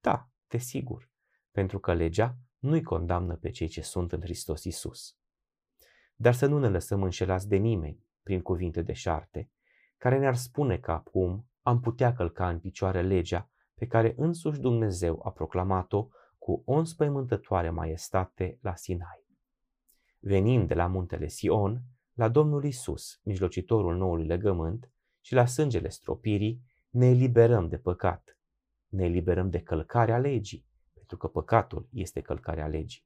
Da, 0.00 0.28
desigur, 0.48 1.10
pentru 1.50 1.78
că 1.78 1.94
legea 1.94 2.36
nu-i 2.62 2.82
condamnă 2.82 3.36
pe 3.36 3.50
cei 3.50 3.68
ce 3.68 3.80
sunt 3.80 4.12
în 4.12 4.20
Hristos 4.20 4.64
Isus. 4.64 5.16
Dar 6.16 6.34
să 6.34 6.46
nu 6.46 6.58
ne 6.58 6.68
lăsăm 6.68 7.02
înșelați 7.02 7.48
de 7.48 7.56
nimeni 7.56 8.06
prin 8.22 8.42
cuvinte 8.42 8.82
de 8.82 8.92
șarte, 8.92 9.50
care 9.96 10.18
ne-ar 10.18 10.34
spune 10.34 10.78
că 10.78 10.90
acum 10.92 11.46
am 11.62 11.80
putea 11.80 12.12
călca 12.12 12.48
în 12.48 12.58
picioare 12.58 13.02
legea 13.02 13.50
pe 13.74 13.86
care 13.86 14.14
însuși 14.16 14.60
Dumnezeu 14.60 15.20
a 15.24 15.30
proclamat-o 15.30 16.08
cu 16.38 16.62
o 16.64 16.72
înspăimântătoare 16.72 17.70
maestate 17.70 18.58
la 18.60 18.74
Sinai. 18.74 19.26
Venind 20.18 20.68
de 20.68 20.74
la 20.74 20.86
muntele 20.86 21.26
Sion, 21.26 21.82
la 22.12 22.28
Domnul 22.28 22.64
Isus, 22.64 23.20
mijlocitorul 23.22 23.96
noului 23.96 24.26
legământ, 24.26 24.90
și 25.20 25.34
la 25.34 25.46
sângele 25.46 25.88
stropirii, 25.88 26.62
ne 26.90 27.06
eliberăm 27.06 27.68
de 27.68 27.78
păcat, 27.78 28.38
ne 28.86 29.04
eliberăm 29.04 29.50
de 29.50 29.60
călcarea 29.60 30.18
legii, 30.18 30.70
pentru 31.12 31.30
că 31.30 31.40
păcatul 31.40 31.88
este 31.92 32.20
călcarea 32.20 32.66
legii. 32.66 33.04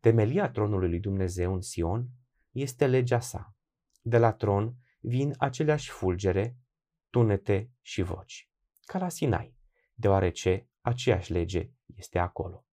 Temelia 0.00 0.50
tronului 0.50 0.88
lui 0.88 1.00
Dumnezeu 1.00 1.54
în 1.54 1.60
Sion 1.60 2.08
este 2.50 2.86
legea 2.86 3.20
sa. 3.20 3.56
De 4.00 4.18
la 4.18 4.32
tron 4.32 4.74
vin 5.00 5.34
aceleași 5.38 5.90
fulgere, 5.90 6.58
tunete 7.10 7.70
și 7.80 8.02
voci, 8.02 8.50
ca 8.80 8.98
la 8.98 9.08
Sinai, 9.08 9.56
deoarece 9.94 10.68
aceeași 10.80 11.32
lege 11.32 11.70
este 11.94 12.18
acolo. 12.18 12.66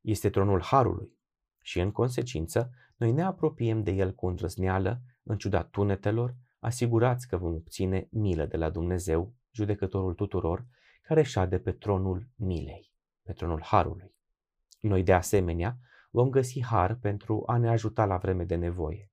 Este 0.00 0.30
tronul 0.30 0.62
Harului 0.62 1.18
și, 1.62 1.80
în 1.80 1.90
consecință, 1.90 2.70
noi 2.96 3.12
ne 3.12 3.22
apropiem 3.22 3.82
de 3.82 3.90
el 3.90 4.14
cu 4.14 4.26
îndrăzneală, 4.26 5.00
în 5.22 5.38
ciuda 5.38 5.64
tunetelor, 5.64 6.36
asigurați 6.58 7.28
că 7.28 7.36
vom 7.36 7.54
obține 7.54 8.08
milă 8.10 8.46
de 8.46 8.56
la 8.56 8.70
Dumnezeu, 8.70 9.34
judecătorul 9.52 10.14
tuturor, 10.14 10.66
care 11.04 11.22
șade 11.22 11.58
pe 11.58 11.72
tronul 11.72 12.28
milei, 12.34 12.92
pe 13.22 13.32
tronul 13.32 13.62
Harului. 13.62 14.14
Noi, 14.80 15.02
de 15.02 15.12
asemenea, 15.12 15.78
vom 16.10 16.30
găsi 16.30 16.62
har 16.62 16.94
pentru 16.94 17.42
a 17.46 17.56
ne 17.56 17.68
ajuta 17.68 18.04
la 18.04 18.16
vreme 18.16 18.44
de 18.44 18.54
nevoie. 18.54 19.10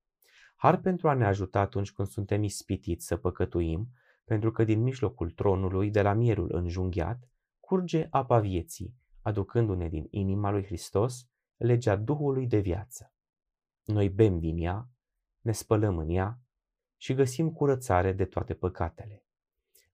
Har 0.56 0.80
pentru 0.80 1.08
a 1.08 1.14
ne 1.14 1.26
ajuta 1.26 1.60
atunci 1.60 1.92
când 1.92 2.08
suntem 2.08 2.42
ispitiți 2.42 3.06
să 3.06 3.16
păcătuim, 3.16 3.88
pentru 4.24 4.50
că 4.50 4.64
din 4.64 4.82
mijlocul 4.82 5.30
tronului, 5.30 5.90
de 5.90 6.02
la 6.02 6.12
mierul 6.12 6.48
înjunghiat, 6.54 7.28
curge 7.60 8.06
apa 8.10 8.38
vieții, 8.38 8.96
aducându-ne 9.20 9.88
din 9.88 10.06
inima 10.10 10.50
lui 10.50 10.64
Hristos 10.64 11.28
legea 11.56 11.96
Duhului 11.96 12.46
de 12.46 12.58
viață. 12.58 13.12
Noi 13.84 14.08
bem 14.08 14.38
din 14.38 14.56
ea, 14.58 14.88
ne 15.40 15.52
spălăm 15.52 15.98
în 15.98 16.08
ea 16.08 16.40
și 16.96 17.14
găsim 17.14 17.52
curățare 17.52 18.12
de 18.12 18.24
toate 18.24 18.54
păcatele. 18.54 19.24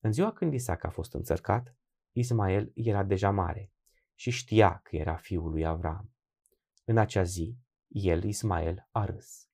În 0.00 0.12
ziua 0.12 0.32
când 0.32 0.52
Isaac 0.52 0.84
a 0.84 0.90
fost 0.90 1.14
înțărcat, 1.14 1.77
Ismael 2.18 2.72
era 2.74 3.02
deja 3.02 3.30
mare 3.30 3.72
și 4.14 4.30
știa 4.30 4.80
că 4.84 4.96
era 4.96 5.16
fiul 5.16 5.50
lui 5.50 5.66
Avram. 5.66 6.12
În 6.84 6.96
acea 6.96 7.22
zi, 7.22 7.58
el, 7.88 8.24
Ismael, 8.24 8.88
a 8.90 9.04
râs. 9.04 9.48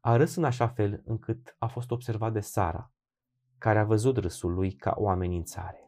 A 0.00 0.16
râs 0.16 0.34
în 0.34 0.44
așa 0.44 0.68
fel 0.68 1.02
încât 1.04 1.56
a 1.58 1.66
fost 1.66 1.90
observat 1.90 2.32
de 2.32 2.40
Sara, 2.40 2.92
care 3.58 3.78
a 3.78 3.84
văzut 3.84 4.16
râsul 4.16 4.52
lui 4.52 4.72
ca 4.72 4.94
o 4.96 5.08
amenințare. 5.08 5.78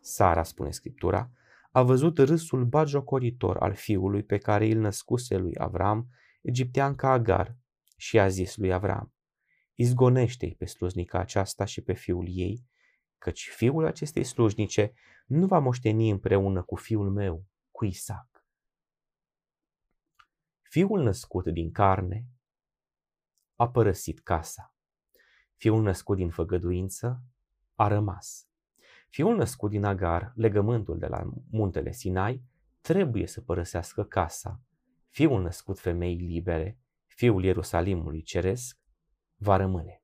Sara, 0.00 0.42
spune 0.42 0.70
Scriptura, 0.70 1.30
a 1.70 1.82
văzut 1.82 2.18
râsul 2.18 2.64
bagiocoritor 2.64 3.56
al 3.56 3.74
fiului 3.74 4.22
pe 4.22 4.38
care 4.38 4.66
îl 4.66 4.80
născuse 4.80 5.36
lui 5.36 5.52
Avram, 5.58 6.08
egipteanca 6.42 7.10
Agar, 7.10 7.56
și 7.96 8.18
a 8.18 8.28
zis 8.28 8.56
lui 8.56 8.72
Avram, 8.72 9.12
izgonește-i 9.74 10.54
pe 10.54 10.64
slujnica 10.64 11.18
aceasta 11.18 11.64
și 11.64 11.80
pe 11.80 11.92
fiul 11.92 12.26
ei, 12.28 12.66
căci 13.18 13.48
fiul 13.50 13.86
acestei 13.86 14.24
slujnice 14.24 14.92
nu 15.26 15.46
va 15.46 15.58
moșteni 15.58 16.10
împreună 16.10 16.62
cu 16.62 16.76
fiul 16.76 17.10
meu, 17.10 17.44
cu 17.70 17.84
Isaac. 17.84 18.46
Fiul 20.62 21.02
născut 21.02 21.46
din 21.46 21.70
carne 21.72 22.26
a 23.56 23.70
părăsit 23.70 24.20
casa. 24.20 24.74
Fiul 25.56 25.82
născut 25.82 26.16
din 26.16 26.30
făgăduință 26.30 27.22
a 27.74 27.88
rămas. 27.88 28.48
Fiul 29.08 29.36
născut 29.36 29.70
din 29.70 29.84
Agar, 29.84 30.32
legământul 30.34 30.98
de 30.98 31.06
la 31.06 31.30
muntele 31.50 31.92
Sinai, 31.92 32.42
trebuie 32.80 33.26
să 33.26 33.40
părăsească 33.40 34.04
casa. 34.04 34.60
Fiul 35.08 35.42
născut 35.42 35.78
femei 35.78 36.16
libere, 36.16 36.78
fiul 37.06 37.44
Ierusalimului 37.44 38.22
ceresc, 38.22 38.78
va 39.36 39.56
rămâne. 39.56 40.02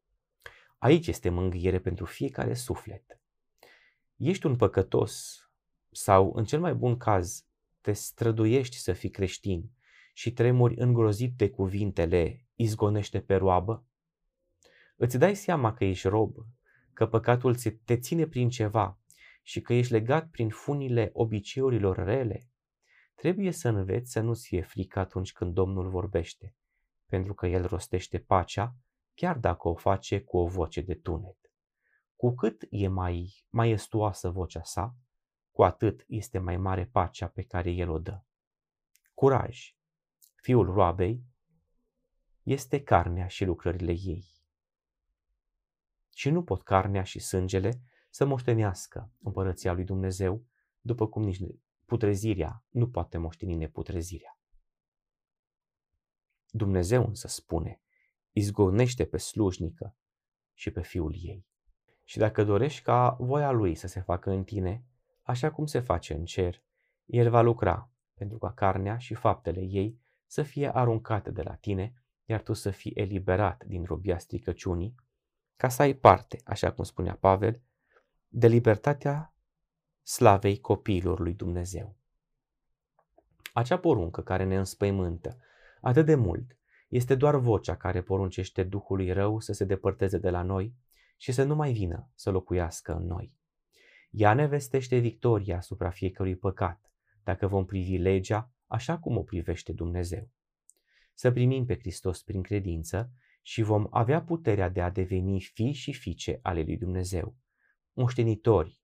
Aici 0.85 1.07
este 1.07 1.29
mângâiere 1.29 1.79
pentru 1.79 2.05
fiecare 2.05 2.55
suflet. 2.55 3.21
Ești 4.17 4.47
un 4.47 4.57
păcătos 4.57 5.43
sau, 5.91 6.33
în 6.35 6.45
cel 6.45 6.61
mai 6.61 6.75
bun 6.75 6.97
caz, 6.97 7.47
te 7.81 7.93
străduiești 7.93 8.77
să 8.77 8.93
fii 8.93 9.11
creștin 9.11 9.71
și 10.13 10.33
tremuri 10.33 10.77
îngrozit 10.77 11.37
de 11.37 11.51
cuvintele 11.51 12.47
izgonește 12.55 13.21
pe 13.21 13.35
roabă? 13.35 13.85
Îți 14.97 15.19
dai 15.19 15.37
seama 15.37 15.75
că 15.75 15.85
ești 15.85 16.09
rob, 16.09 16.37
că 16.93 17.07
păcatul 17.07 17.55
te 17.85 17.97
ține 17.97 18.27
prin 18.27 18.49
ceva 18.49 18.99
și 19.43 19.61
că 19.61 19.75
ești 19.75 19.93
legat 19.93 20.29
prin 20.31 20.49
funile 20.49 21.11
obiceiurilor 21.13 21.97
rele? 21.97 22.49
Trebuie 23.15 23.51
să 23.51 23.69
înveți 23.69 24.11
să 24.11 24.21
nu-ți 24.21 24.47
fie 24.47 24.63
frică 24.63 24.99
atunci 24.99 25.33
când 25.33 25.55
Domnul 25.55 25.89
vorbește, 25.89 26.55
pentru 27.07 27.35
că 27.35 27.47
El 27.47 27.67
rostește 27.67 28.19
pacea 28.19 28.77
chiar 29.15 29.39
dacă 29.39 29.69
o 29.69 29.75
face 29.75 30.21
cu 30.21 30.37
o 30.37 30.47
voce 30.47 30.81
de 30.81 30.95
tunet. 30.95 31.53
Cu 32.17 32.35
cât 32.35 32.67
e 32.71 32.89
mai 32.89 33.47
maestuoasă 33.51 34.31
vocea 34.31 34.63
sa, 34.63 34.97
cu 35.51 35.65
atât 35.65 36.05
este 36.07 36.39
mai 36.39 36.57
mare 36.57 36.87
pacea 36.87 37.29
pe 37.29 37.43
care 37.43 37.71
el 37.71 37.91
o 37.91 37.99
dă. 37.99 38.23
Curaj! 39.15 39.77
Fiul 40.35 40.73
roabei 40.73 41.25
este 42.43 42.83
carnea 42.83 43.27
și 43.27 43.45
lucrările 43.45 43.93
ei. 43.93 44.25
Și 46.15 46.31
nu 46.31 46.45
pot 46.45 46.63
carnea 46.63 47.03
și 47.03 47.19
sângele 47.19 47.83
să 48.11 48.25
moștenească 48.25 49.13
împărăția 49.23 49.73
lui 49.73 49.85
Dumnezeu, 49.85 50.45
după 50.81 51.09
cum 51.09 51.23
nici 51.23 51.41
putrezirea 51.85 52.65
nu 52.69 52.91
poate 52.91 53.19
moșteni 53.19 53.55
neputrezirea. 53.55 54.39
Dumnezeu 56.51 57.07
însă 57.07 57.29
spune, 57.29 57.83
izgonește 58.35 59.05
pe 59.05 59.17
slujnică 59.17 59.97
și 60.53 60.71
pe 60.71 60.83
fiul 60.83 61.15
ei. 61.17 61.47
Și 62.05 62.19
dacă 62.19 62.45
dorești 62.45 62.83
ca 62.83 63.17
voia 63.21 63.51
lui 63.51 63.75
să 63.75 63.87
se 63.87 64.01
facă 64.01 64.31
în 64.31 64.45
tine, 64.45 64.85
așa 65.23 65.51
cum 65.51 65.67
se 65.67 65.81
face 65.81 66.15
în 66.15 66.25
cer, 66.25 66.63
el 67.05 67.31
va 67.31 67.41
lucra 67.41 67.91
pentru 68.15 68.39
ca 68.39 68.53
carnea 68.53 68.99
și 68.99 69.15
faptele 69.15 69.61
ei 69.61 70.01
să 70.27 70.43
fie 70.43 70.77
aruncate 70.77 71.31
de 71.31 71.43
la 71.43 71.55
tine, 71.55 71.95
iar 72.25 72.43
tu 72.43 72.53
să 72.53 72.71
fii 72.71 72.93
eliberat 72.95 73.65
din 73.65 73.85
robia 73.85 74.19
stricăciunii, 74.19 74.95
ca 75.57 75.69
să 75.69 75.83
ai 75.83 75.95
parte, 75.95 76.41
așa 76.45 76.73
cum 76.73 76.85
spunea 76.85 77.17
Pavel, 77.17 77.61
de 78.29 78.47
libertatea 78.47 79.35
slavei 80.03 80.61
copiilor 80.61 81.21
lui 81.21 81.35
Dumnezeu. 81.35 81.97
Acea 83.53 83.79
poruncă 83.79 84.23
care 84.23 84.45
ne 84.45 84.57
înspăimântă 84.57 85.39
atât 85.81 86.07
de 86.07 86.15
mult 86.15 86.57
este 86.89 87.15
doar 87.15 87.37
vocea 87.37 87.77
care 87.77 88.03
poruncește 88.03 88.63
Duhului 88.63 89.13
rău 89.13 89.41
să 89.41 89.53
se 89.53 89.65
depărteze 89.65 90.19
de 90.19 90.31
la 90.31 90.43
noi 90.43 90.75
și 91.17 91.33
să 91.33 91.45
nu 91.45 91.55
mai 91.55 91.73
vină 91.73 92.11
să 92.15 92.31
locuiască 92.31 92.95
în 92.95 93.07
noi. 93.07 93.35
Ea 94.11 94.35
ne 94.35 94.47
vestește 94.47 94.99
victoria 94.99 95.57
asupra 95.57 95.91
fiecărui 95.91 96.37
păcat, 96.37 96.93
dacă 97.23 97.47
vom 97.47 97.65
privi 97.65 97.97
legea 97.97 98.53
așa 98.67 98.99
cum 98.99 99.17
o 99.17 99.23
privește 99.23 99.73
Dumnezeu. 99.73 100.31
Să 101.15 101.33
primim 101.33 101.65
pe 101.65 101.79
Hristos 101.79 102.23
prin 102.23 102.43
credință 102.43 103.13
și 103.43 103.63
vom 103.63 103.87
avea 103.91 104.23
puterea 104.23 104.69
de 104.69 104.81
a 104.81 104.91
deveni 104.91 105.41
fi 105.41 105.73
și 105.73 105.93
fiice 105.93 106.39
ale 106.43 106.63
lui 106.63 106.77
Dumnezeu, 106.77 107.37
moștenitori 107.93 108.83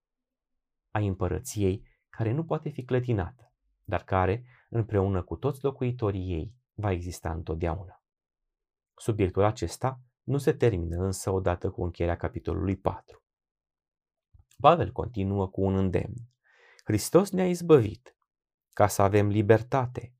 ai 0.90 1.06
împărăției 1.06 1.86
care 2.08 2.32
nu 2.32 2.44
poate 2.44 2.68
fi 2.68 2.84
clătinată, 2.84 3.52
dar 3.84 4.04
care, 4.04 4.44
împreună 4.68 5.22
cu 5.22 5.36
toți 5.36 5.64
locuitorii 5.64 6.32
ei, 6.32 6.54
va 6.74 6.90
exista 6.90 7.32
întotdeauna. 7.32 8.02
Subiectul 8.96 9.42
acesta 9.42 10.00
nu 10.22 10.38
se 10.38 10.52
termină 10.52 11.04
însă 11.04 11.30
odată 11.30 11.70
cu 11.70 11.82
încheierea 11.82 12.16
capitolului 12.16 12.76
4. 12.76 13.22
Pavel 14.60 14.92
continuă 14.92 15.48
cu 15.48 15.62
un 15.62 15.76
îndemn. 15.76 16.14
Hristos 16.84 17.30
ne-a 17.30 17.48
izbăvit 17.48 18.16
ca 18.72 18.86
să 18.86 19.02
avem 19.02 19.28
libertate. 19.28 20.14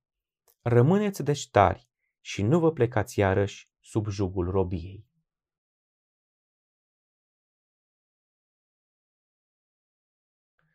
Rămâneți 0.63 1.23
deci 1.23 1.51
tari 1.51 1.89
și 2.21 2.43
nu 2.43 2.59
vă 2.59 2.73
plecați 2.73 3.19
iarăși 3.19 3.71
sub 3.81 4.07
jugul 4.07 4.51
robiei. 4.51 5.09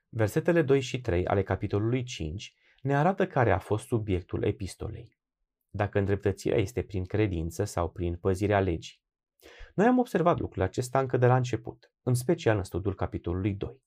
Versetele 0.10 0.62
2 0.62 0.82
și 0.82 1.02
3 1.02 1.28
ale 1.28 1.44
capitolului 1.44 2.04
5 2.04 2.56
ne 2.82 2.96
arată 2.98 3.28
care 3.28 3.52
a 3.52 3.60
fost 3.60 3.88
subiectul 3.88 4.44
epistolei. 4.44 5.18
Dacă 5.76 6.00
îndreptățirea 6.00 6.58
este 6.58 6.82
prin 6.82 7.06
credință 7.06 7.64
sau 7.64 7.90
prin 7.90 8.16
păzirea 8.16 8.60
legii. 8.60 9.02
Noi 9.74 9.86
am 9.86 9.98
observat 9.98 10.40
lucrul 10.40 10.64
acesta 10.64 11.00
încă 11.00 11.18
de 11.18 11.26
la 11.26 11.36
început, 11.36 11.92
în 12.04 12.14
special 12.14 12.58
în 12.58 12.64
studiul 12.64 12.96
capitolului 12.96 13.54
2. 13.54 13.82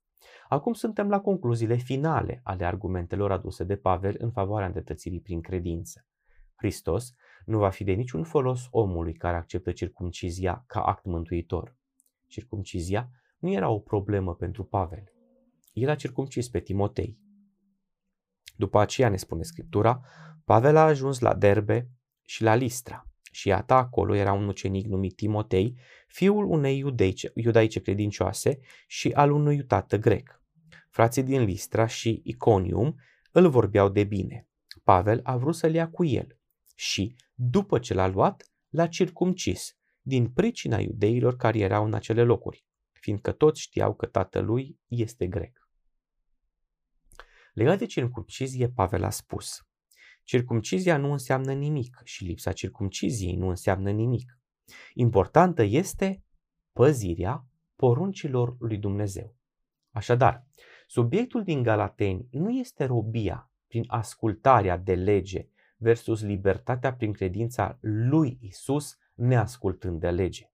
Acum 0.49 0.73
suntem 0.73 1.09
la 1.09 1.21
concluziile 1.21 1.77
finale 1.77 2.41
ale 2.45 2.65
argumentelor 2.65 3.33
aduse 3.33 3.65
de 3.65 3.77
Pavel 3.77 4.15
în 4.19 4.31
favoarea 4.31 4.67
îndreptățirii 4.67 5.21
prin 5.21 5.41
credință. 5.41 6.07
Hristos 6.57 7.15
nu 7.45 7.59
va 7.59 7.71
fi 7.71 7.85
de 7.85 7.93
niciun 7.93 8.25
folos 8.25 8.69
omului 8.71 9.15
care 9.15 9.37
acceptă 9.37 9.73
circumcizia 9.73 10.65
ca 10.67 10.81
act 10.81 11.05
mântuitor. 11.05 11.77
Circumcizia 12.27 13.11
nu 13.39 13.51
era 13.51 13.69
o 13.69 13.79
problemă 13.79 14.35
pentru 14.35 14.65
Pavel. 14.65 15.13
El 15.73 15.89
a 15.89 15.95
circumcis 15.95 16.49
pe 16.49 16.61
Timotei. 16.61 17.19
După 18.59 18.81
aceea, 18.81 19.09
ne 19.09 19.17
spune 19.17 19.43
Scriptura, 19.43 20.01
Pavel 20.45 20.77
a 20.77 20.85
ajuns 20.85 21.19
la 21.19 21.35
Derbe 21.35 21.91
și 22.25 22.43
la 22.43 22.55
Listra. 22.55 23.07
Și 23.33 23.49
iată 23.49 23.75
acolo 23.75 24.15
era 24.15 24.33
un 24.33 24.49
ucenic 24.49 24.87
numit 24.87 25.17
Timotei, 25.17 25.79
fiul 26.07 26.45
unei 26.45 26.79
iudeice, 26.79 27.31
iudaice 27.35 27.81
credincioase 27.81 28.59
și 28.87 29.09
al 29.09 29.31
unui 29.31 29.65
tată 29.65 29.97
grec. 29.97 30.43
Frații 30.91 31.23
din 31.23 31.43
Listra 31.43 31.87
și 31.87 32.21
Iconium 32.25 33.01
îl 33.33 33.49
vorbeau 33.49 33.89
de 33.89 34.05
bine. 34.05 34.49
Pavel 34.85 35.21
a 35.23 35.37
vrut 35.37 35.55
să-l 35.55 35.75
ia 35.75 35.91
cu 35.91 36.05
el 36.05 36.39
și, 36.75 37.17
după 37.35 37.79
ce 37.79 37.95
l-a 37.95 38.07
luat, 38.07 38.51
l-a 38.69 38.87
circumcis, 38.87 39.77
din 40.01 40.29
pricina 40.29 40.81
iudeilor 40.81 41.37
care 41.37 41.59
erau 41.59 41.85
în 41.85 41.95
acele 41.95 42.23
locuri, 42.23 42.67
fiindcă 42.93 43.33
toți 43.33 43.61
știau 43.61 43.95
că 43.95 44.07
tatălui 44.07 44.79
este 44.87 45.27
grec. 45.27 45.68
Legat 47.59 47.79
de 47.79 47.87
circumcizie, 47.87 48.69
Pavel 48.69 49.05
a 49.05 49.11
spus, 49.11 49.67
Circumcizia 50.25 50.97
nu 50.97 51.13
înseamnă 51.13 51.53
nimic 51.53 52.01
și 52.05 52.25
lipsa 52.25 52.53
circumciziei 52.53 53.37
nu 53.37 53.49
înseamnă 53.49 53.91
nimic. 53.91 54.39
Importantă 54.95 55.63
este 55.63 56.25
păzirea 56.73 57.47
poruncilor 57.77 58.57
lui 58.59 58.79
Dumnezeu. 58.79 59.37
Așadar, 59.91 60.47
subiectul 60.87 61.43
din 61.45 61.63
Galateni 61.63 62.29
nu 62.31 62.51
este 62.51 62.85
robia 62.85 63.51
prin 63.67 63.85
ascultarea 63.87 64.77
de 64.77 64.95
lege 64.95 65.49
versus 65.77 66.23
libertatea 66.23 66.95
prin 66.95 67.13
credința 67.13 67.79
lui 67.81 68.39
Isus 68.41 68.99
neascultând 69.15 70.01
de 70.01 70.11
lege. 70.11 70.51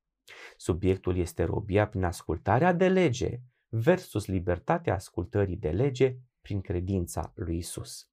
Subiectul 0.56 1.16
este 1.16 1.44
robia 1.44 1.88
prin 1.88 2.04
ascultarea 2.04 2.72
de 2.72 2.88
lege 2.88 3.40
versus 3.68 4.26
libertatea 4.26 4.94
ascultării 4.94 5.56
de 5.56 5.70
lege 5.70 6.16
prin 6.44 6.60
credința 6.60 7.32
lui 7.34 7.56
Isus. 7.56 8.08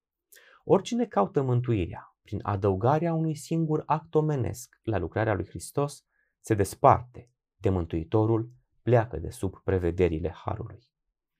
Oricine 0.64 1.06
caută 1.06 1.42
mântuirea 1.42 2.16
prin 2.22 2.38
adăugarea 2.42 3.14
unui 3.14 3.34
singur 3.34 3.82
act 3.86 4.14
omenesc 4.14 4.80
la 4.82 4.98
lucrarea 4.98 5.34
lui 5.34 5.46
Hristos 5.48 6.04
se 6.40 6.54
desparte 6.54 7.30
de 7.56 7.68
Mântuitorul, 7.68 8.52
pleacă 8.82 9.18
de 9.18 9.30
sub 9.30 9.62
prevederile 9.64 10.30
Harului. 10.30 10.88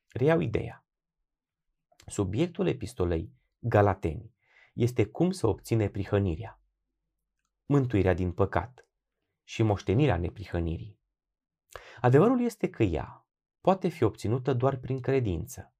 Reiau 0.08 0.40
ideea. 0.40 0.86
Subiectul 2.06 2.66
epistolei 2.66 3.32
Galateni 3.58 4.34
este 4.74 5.04
cum 5.04 5.30
să 5.30 5.46
obține 5.46 5.88
prihănirea, 5.88 6.60
mântuirea 7.64 8.14
din 8.14 8.32
păcat 8.32 8.88
și 9.44 9.62
moștenirea 9.62 10.16
neprihănirii. 10.16 11.00
Adevărul 12.00 12.40
este 12.40 12.70
că 12.70 12.82
ea 12.82 13.26
poate 13.60 13.88
fi 13.88 14.02
obținută 14.02 14.52
doar 14.52 14.76
prin 14.76 15.00
credință, 15.00 15.74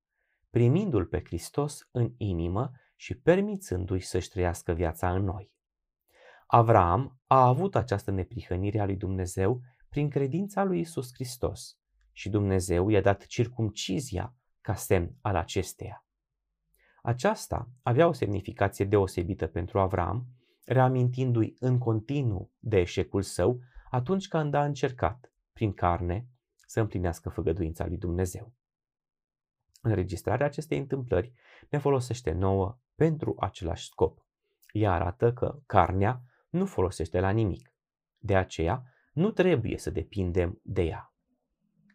primindu-L 0.52 1.06
pe 1.06 1.22
Hristos 1.24 1.88
în 1.90 2.14
inimă 2.16 2.70
și 2.96 3.14
permițându-i 3.14 4.00
să-și 4.00 4.28
trăiască 4.28 4.72
viața 4.72 5.14
în 5.14 5.24
noi. 5.24 5.52
Avram 6.46 7.20
a 7.26 7.46
avut 7.46 7.74
această 7.74 8.10
neprihănire 8.10 8.80
a 8.80 8.84
lui 8.84 8.96
Dumnezeu 8.96 9.60
prin 9.88 10.08
credința 10.08 10.64
lui 10.64 10.80
Isus 10.80 11.10
Hristos 11.14 11.78
și 12.12 12.28
Dumnezeu 12.28 12.88
i-a 12.88 13.00
dat 13.00 13.26
circumcizia 13.26 14.34
ca 14.60 14.74
semn 14.74 15.16
al 15.20 15.36
acesteia. 15.36 16.06
Aceasta 17.02 17.70
avea 17.82 18.08
o 18.08 18.12
semnificație 18.12 18.84
deosebită 18.84 19.46
pentru 19.46 19.80
Avram, 19.80 20.26
reamintindu-i 20.64 21.56
în 21.58 21.78
continuu 21.78 22.52
de 22.58 22.78
eșecul 22.78 23.22
său 23.22 23.60
atunci 23.90 24.28
când 24.28 24.54
a 24.54 24.64
încercat, 24.64 25.32
prin 25.52 25.72
carne, 25.72 26.26
să 26.66 26.80
împlinească 26.80 27.28
făgăduința 27.28 27.86
lui 27.86 27.96
Dumnezeu. 27.96 28.52
Înregistrarea 29.84 30.46
acestei 30.46 30.78
întâmplări 30.78 31.32
ne 31.70 31.78
folosește 31.78 32.32
nouă 32.32 32.78
pentru 32.94 33.34
același 33.38 33.86
scop. 33.86 34.26
Ea 34.72 34.92
arată 34.92 35.32
că 35.32 35.58
carnea 35.66 36.22
nu 36.48 36.66
folosește 36.66 37.20
la 37.20 37.30
nimic. 37.30 37.74
De 38.18 38.36
aceea, 38.36 38.82
nu 39.12 39.30
trebuie 39.30 39.78
să 39.78 39.90
depindem 39.90 40.60
de 40.62 40.82
ea. 40.82 41.14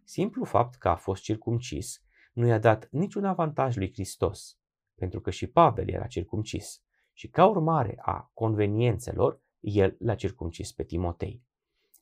Simplu 0.04 0.44
fapt 0.44 0.76
că 0.76 0.90
a 0.90 0.96
fost 0.96 1.22
circumcis 1.24 2.02
nu 2.34 2.48
i-a 2.48 2.60
dat 2.60 2.88
niciun 2.92 3.26
avantaj 3.26 3.76
lui 3.76 3.92
Hristos, 3.92 4.60
pentru 4.96 5.22
că 5.22 5.30
și 5.30 5.48
Pavel 5.48 5.90
era 5.90 6.08
circumcis 6.08 6.82
și 7.14 7.28
ca 7.28 7.46
urmare 7.46 7.98
a 8.02 8.32
conveniențelor, 8.34 9.42
el 9.60 9.96
l-a 10.00 10.16
circumcis 10.16 10.72
pe 10.72 10.84
Timotei. 10.84 11.44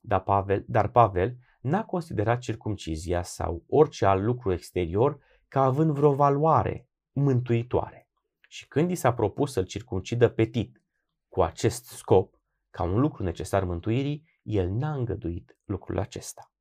Dar 0.02 0.24
Pavel, 0.24 0.63
dar 0.67 0.88
Pavel 0.88 1.38
n-a 1.62 1.86
considerat 1.86 2.39
circumcizia 2.39 3.24
sau 3.24 3.63
orice 3.67 4.06
alt 4.06 4.24
lucru 4.24 4.52
exterior 4.52 5.19
ca 5.48 5.64
având 5.64 5.92
vreo 5.92 6.14
valoare 6.14 6.90
mântuitoare. 7.12 8.10
Și 8.48 8.68
când 8.68 8.92
i 8.92 8.96
s-a 8.96 9.14
propus 9.14 9.52
să-l 9.52 9.66
circuncidă 9.66 10.30
pe 10.30 10.46
Tit 10.46 10.82
cu 11.28 11.42
acest 11.42 11.86
scop, 11.86 12.40
ca 12.70 12.84
un 12.84 13.00
lucru 13.00 13.24
necesar 13.24 13.64
mântuirii, 13.64 14.28
el 14.44 14.70
n-a 14.70 14.94
îngăduit 14.94 15.58
lucrul 15.66 16.00
acesta. 16.00 16.52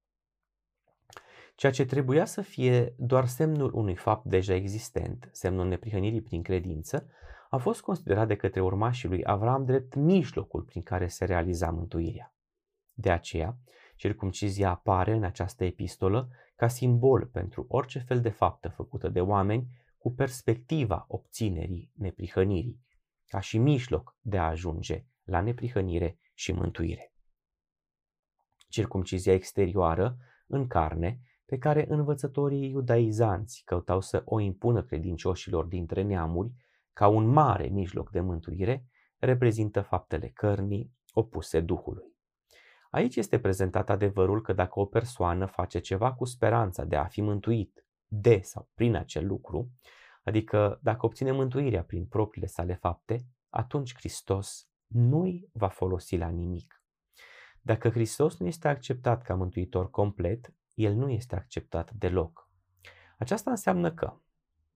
Ceea 1.55 1.73
ce 1.73 1.85
trebuia 1.85 2.25
să 2.25 2.43
fie 2.43 2.95
doar 2.99 3.27
semnul 3.27 3.75
unui 3.75 3.97
fapt 3.97 4.25
deja 4.25 4.55
existent, 4.55 5.29
semnul 5.33 5.69
neprihănirii 5.69 6.23
prin 6.23 6.43
credință, 6.43 7.09
a 7.51 7.57
fost 7.57 7.81
considerat 7.81 8.27
de 8.27 8.37
către 8.37 8.61
urmașii 8.61 9.09
lui 9.09 9.25
Avram 9.25 9.65
drept 9.65 9.95
mijlocul 9.95 10.63
prin 10.63 10.83
care 10.83 11.07
se 11.07 11.25
realiza 11.25 11.71
mântuirea. 11.71 12.35
De 12.93 13.11
aceea, 13.11 13.59
circumcizia 13.97 14.71
apare 14.71 15.13
în 15.13 15.25
această 15.25 15.65
epistolă 15.65 16.29
ca 16.57 16.69
simbol 16.69 17.27
pentru 17.27 17.65
orice 17.69 17.99
fel 17.99 18.21
de 18.21 18.29
faptă 18.29 18.69
făcută 18.69 19.09
de 19.09 19.21
oameni 19.21 19.69
cu 19.99 20.13
perspectiva 20.13 21.05
obținerii 21.09 21.91
neprihănirii, 21.95 22.81
ca 23.27 23.41
și 23.41 23.59
mijloc 23.59 24.17
de 24.21 24.39
a 24.39 24.47
ajunge 24.47 25.05
la 25.25 25.41
neprihănire 25.41 26.19
și 26.35 26.53
mântuire. 26.53 27.13
Circumcizia 28.69 29.33
exterioară, 29.33 30.17
în 30.47 30.67
carne, 30.67 31.21
pe 31.45 31.59
care 31.59 31.87
învățătorii 31.89 32.71
iudaizanți 32.71 33.63
căutau 33.65 34.01
să 34.01 34.23
o 34.25 34.41
impună 34.41 34.83
credincioșilor 34.83 35.65
dintre 35.65 36.03
neamuri 36.03 36.53
ca 36.93 37.09
un 37.09 37.27
mare 37.27 37.67
mijloc 37.67 38.11
de 38.11 38.21
mântuire, 38.21 38.87
reprezintă 39.19 39.83
faptele 39.83 40.29
cărnii 40.29 40.93
opuse 41.13 41.61
Duhului. 41.61 42.14
Aici 42.95 43.17
este 43.17 43.39
prezentat 43.39 43.91
adevărul 43.91 44.43
că 44.43 44.53
dacă 44.53 44.81
o 44.81 44.85
persoană 44.85 45.47
face 45.47 45.79
ceva 45.79 46.13
cu 46.13 46.25
speranța 46.25 46.85
de 46.85 46.97
a 46.97 47.05
fi 47.05 47.21
mântuit 47.21 47.87
de 48.07 48.41
sau 48.43 48.71
prin 48.75 48.95
acel 48.95 49.27
lucru, 49.27 49.71
adică 50.23 50.79
dacă 50.83 51.07
obține 51.07 51.31
mântuirea 51.31 51.85
prin 51.85 52.07
propriile 52.07 52.47
sale 52.47 52.75
fapte, 52.75 53.27
atunci 53.49 53.95
Hristos 53.95 54.69
nu-i 54.87 55.49
va 55.53 55.69
folosi 55.69 56.17
la 56.17 56.29
nimic. 56.29 56.83
Dacă 57.61 57.91
Hristos 57.91 58.39
nu 58.39 58.47
este 58.47 58.69
acceptat 58.69 59.23
ca 59.23 59.35
mântuitor 59.35 59.91
complet, 59.91 60.55
el 60.75 60.95
nu 60.95 61.11
este 61.11 61.37
acceptat 61.37 61.93
deloc. 61.93 62.51
Aceasta 63.19 63.51
înseamnă 63.51 63.93
că, 63.93 64.21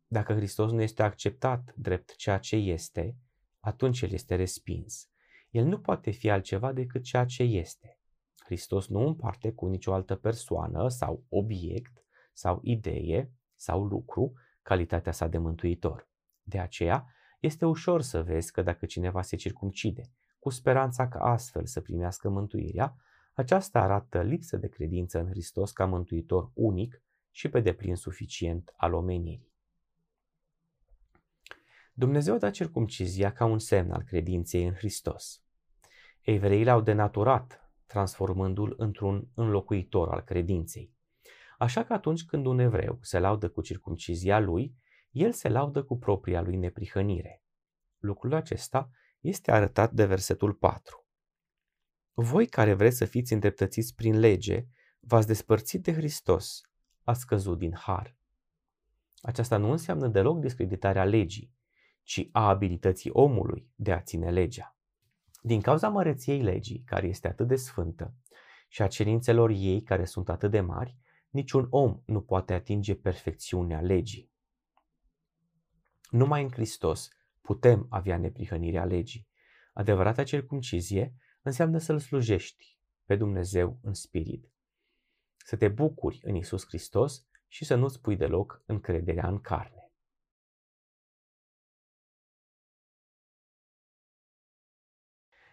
dacă 0.06 0.34
Hristos 0.34 0.70
nu 0.70 0.82
este 0.82 1.02
acceptat 1.02 1.72
drept 1.76 2.14
ceea 2.16 2.38
ce 2.38 2.56
este, 2.56 3.16
atunci 3.60 4.00
el 4.00 4.12
este 4.12 4.34
respins. 4.34 5.10
El 5.50 5.64
nu 5.64 5.80
poate 5.80 6.10
fi 6.10 6.30
altceva 6.30 6.72
decât 6.72 7.02
ceea 7.02 7.24
ce 7.24 7.42
este. 7.42 7.97
Hristos 8.44 8.86
nu 8.88 9.06
împarte 9.06 9.52
cu 9.52 9.66
nicio 9.66 9.92
altă 9.92 10.14
persoană 10.16 10.88
sau 10.88 11.24
obiect 11.28 12.04
sau 12.32 12.60
idee 12.62 13.32
sau 13.54 13.84
lucru 13.84 14.32
calitatea 14.62 15.12
sa 15.12 15.26
de 15.26 15.38
mântuitor. 15.38 16.08
De 16.42 16.58
aceea, 16.58 17.06
este 17.40 17.66
ușor 17.66 18.02
să 18.02 18.22
vezi 18.22 18.52
că 18.52 18.62
dacă 18.62 18.86
cineva 18.86 19.22
se 19.22 19.36
circumcide, 19.36 20.10
cu 20.38 20.50
speranța 20.50 21.08
ca 21.08 21.18
astfel 21.18 21.66
să 21.66 21.80
primească 21.80 22.28
mântuirea, 22.28 22.96
aceasta 23.34 23.80
arată 23.80 24.22
lipsă 24.22 24.56
de 24.56 24.68
credință 24.68 25.18
în 25.18 25.28
Hristos 25.28 25.72
ca 25.72 25.84
mântuitor 25.84 26.50
unic 26.54 27.02
și 27.30 27.48
pe 27.48 27.60
deplin 27.60 27.96
suficient 27.96 28.72
al 28.76 28.92
omenirii. 28.94 29.52
Dumnezeu 31.92 32.34
a 32.34 32.38
dat 32.38 32.52
circumcizia 32.52 33.32
ca 33.32 33.44
un 33.44 33.58
semn 33.58 33.90
al 33.90 34.02
credinței 34.02 34.66
în 34.66 34.74
Hristos. 34.74 35.42
Evreii 36.20 36.64
l-au 36.64 36.80
denaturat, 36.80 37.67
transformându-l 37.88 38.74
într-un 38.76 39.28
înlocuitor 39.34 40.08
al 40.08 40.20
credinței. 40.20 40.92
Așa 41.58 41.84
că 41.84 41.92
atunci 41.92 42.24
când 42.24 42.46
un 42.46 42.58
evreu 42.58 42.98
se 43.00 43.18
laudă 43.18 43.48
cu 43.48 43.60
circumcizia 43.60 44.38
lui, 44.38 44.76
el 45.10 45.32
se 45.32 45.48
laudă 45.48 45.82
cu 45.82 45.98
propria 45.98 46.40
lui 46.40 46.56
neprihănire. 46.56 47.42
Lucrul 47.98 48.34
acesta 48.34 48.90
este 49.20 49.52
arătat 49.52 49.92
de 49.92 50.06
versetul 50.06 50.52
4. 50.54 51.06
Voi 52.14 52.46
care 52.46 52.74
vreți 52.74 52.96
să 52.96 53.04
fiți 53.04 53.32
îndreptățiți 53.32 53.94
prin 53.94 54.18
lege, 54.18 54.66
v-ați 55.00 55.26
despărțit 55.26 55.82
de 55.82 55.92
Hristos, 55.92 56.60
ați 57.04 57.20
scăzut 57.20 57.58
din 57.58 57.74
har. 57.74 58.16
Aceasta 59.20 59.56
nu 59.56 59.70
înseamnă 59.70 60.08
deloc 60.08 60.40
discreditarea 60.40 61.04
legii, 61.04 61.52
ci 62.02 62.28
a 62.32 62.48
abilității 62.48 63.10
omului 63.10 63.70
de 63.74 63.92
a 63.92 64.00
ține 64.00 64.30
legea. 64.30 64.77
Din 65.48 65.60
cauza 65.60 65.88
măreției 65.88 66.42
legii, 66.42 66.82
care 66.86 67.06
este 67.06 67.28
atât 67.28 67.48
de 67.48 67.56
sfântă, 67.56 68.14
și 68.68 68.82
a 68.82 68.86
cerințelor 68.86 69.50
ei, 69.50 69.82
care 69.82 70.04
sunt 70.04 70.28
atât 70.28 70.50
de 70.50 70.60
mari, 70.60 70.96
niciun 71.30 71.66
om 71.70 72.02
nu 72.06 72.20
poate 72.20 72.52
atinge 72.52 72.94
perfecțiunea 72.94 73.80
legii. 73.80 74.32
Numai 76.10 76.42
în 76.42 76.50
Hristos 76.50 77.08
putem 77.40 77.86
avea 77.90 78.18
neprihănirea 78.18 78.84
legii. 78.84 79.28
Adevărata 79.72 80.22
circumcizie 80.22 81.14
înseamnă 81.42 81.78
să-L 81.78 81.98
slujești 81.98 82.78
pe 83.04 83.16
Dumnezeu 83.16 83.78
în 83.82 83.94
spirit, 83.94 84.52
să 85.36 85.56
te 85.56 85.68
bucuri 85.68 86.20
în 86.22 86.34
Isus 86.34 86.66
Hristos 86.66 87.26
și 87.46 87.64
să 87.64 87.74
nu-ți 87.74 88.00
pui 88.00 88.16
deloc 88.16 88.62
încrederea 88.66 89.28
în 89.28 89.40
carne. 89.40 89.77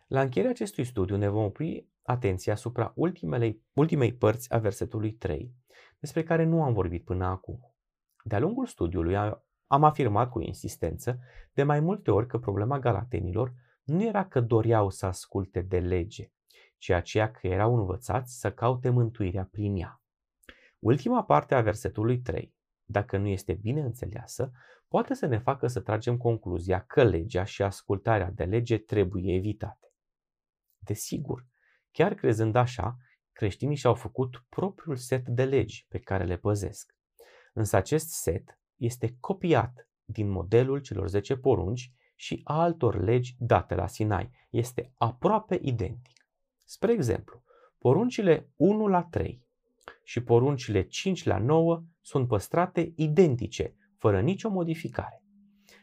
La 0.08 0.22
încheierea 0.22 0.54
acestui 0.54 0.84
studiu 0.84 1.16
ne 1.16 1.28
vom 1.28 1.44
opri 1.44 1.88
atenția 2.02 2.54
asupra 2.54 2.92
ultimei, 2.96 3.62
ultimei 3.74 4.14
părți 4.14 4.54
a 4.54 4.58
versetului 4.58 5.12
3, 5.12 5.56
despre 6.00 6.24
care 6.24 6.44
nu 6.44 6.64
am 6.64 6.74
vorbit 6.74 7.04
până 7.04 7.26
acum. 7.26 7.74
De-a 8.24 8.40
lungul 8.40 8.66
studiului 8.66 9.16
am 9.68 9.84
afirmat 9.84 10.30
cu 10.30 10.40
insistență 10.40 11.20
de 11.54 11.64
mai 11.64 11.80
multe 11.80 12.12
ori 12.12 12.28
că 12.28 12.40
problema 12.40 12.80
galatenilor 12.80 13.54
nu 13.84 14.04
era 14.04 14.28
că 14.28 14.42
doreau 14.42 14.90
să 14.90 15.06
asculte 15.06 15.62
de 15.62 15.80
lege, 15.80 16.32
ci 16.78 16.90
aceea 16.90 17.32
că 17.32 17.48
erau 17.48 17.76
învățați 17.76 18.40
să 18.40 18.52
caute 18.52 18.90
mântuirea 18.90 19.48
prin 19.52 19.76
ea. 19.76 20.02
Ultima 20.80 21.24
parte 21.24 21.56
a 21.56 21.62
versetului 21.62 22.20
3, 22.20 22.56
dacă 22.84 23.18
nu 23.18 23.28
este 23.28 23.54
bine 23.54 23.82
înțeleasă, 23.82 24.52
poate 24.88 25.14
să 25.14 25.26
ne 25.26 25.38
facă 25.38 25.68
să 25.68 25.80
tragem 25.80 26.18
concluzia 26.18 26.80
că 26.80 27.04
legea 27.04 27.44
și 27.44 27.62
ascultarea 27.62 28.32
de 28.32 28.44
lege 28.44 28.78
trebuie 28.78 29.36
evitate. 29.36 29.90
Desigur, 30.86 31.46
chiar 31.92 32.14
crezând 32.14 32.56
așa, 32.56 32.98
creștinii 33.32 33.76
și-au 33.76 33.96
făcut 33.96 34.46
propriul 34.50 34.96
set 34.96 35.28
de 35.28 35.46
legi 35.46 35.86
pe 35.90 36.00
care 36.00 36.24
le 36.24 36.38
păzesc. 36.38 36.96
Însă 37.54 37.76
acest 37.76 38.10
set 38.10 38.60
este 38.76 39.16
copiat 39.20 39.90
din 40.06 40.30
modelul 40.30 40.80
celor 40.80 41.08
10 41.08 41.38
porunci 41.38 41.92
și 42.16 42.42
altor 42.44 43.04
legi 43.04 43.36
date 43.40 43.76
la 43.76 43.88
Sinai. 43.88 44.30
Este 44.50 44.92
aproape 44.98 45.60
identic. 45.62 46.16
Spre 46.66 46.92
exemplu, 46.92 47.44
poruncile 47.78 48.52
1 48.56 48.88
la 48.88 49.04
3 49.04 49.44
și 50.04 50.24
poruncile 50.24 50.82
5 50.82 51.24
la 51.24 51.38
9 51.38 51.84
sunt 52.02 52.28
păstrate 52.28 52.94
identice, 52.96 53.76
fără 53.98 54.22
nicio 54.22 54.50
modificare. 54.50 55.24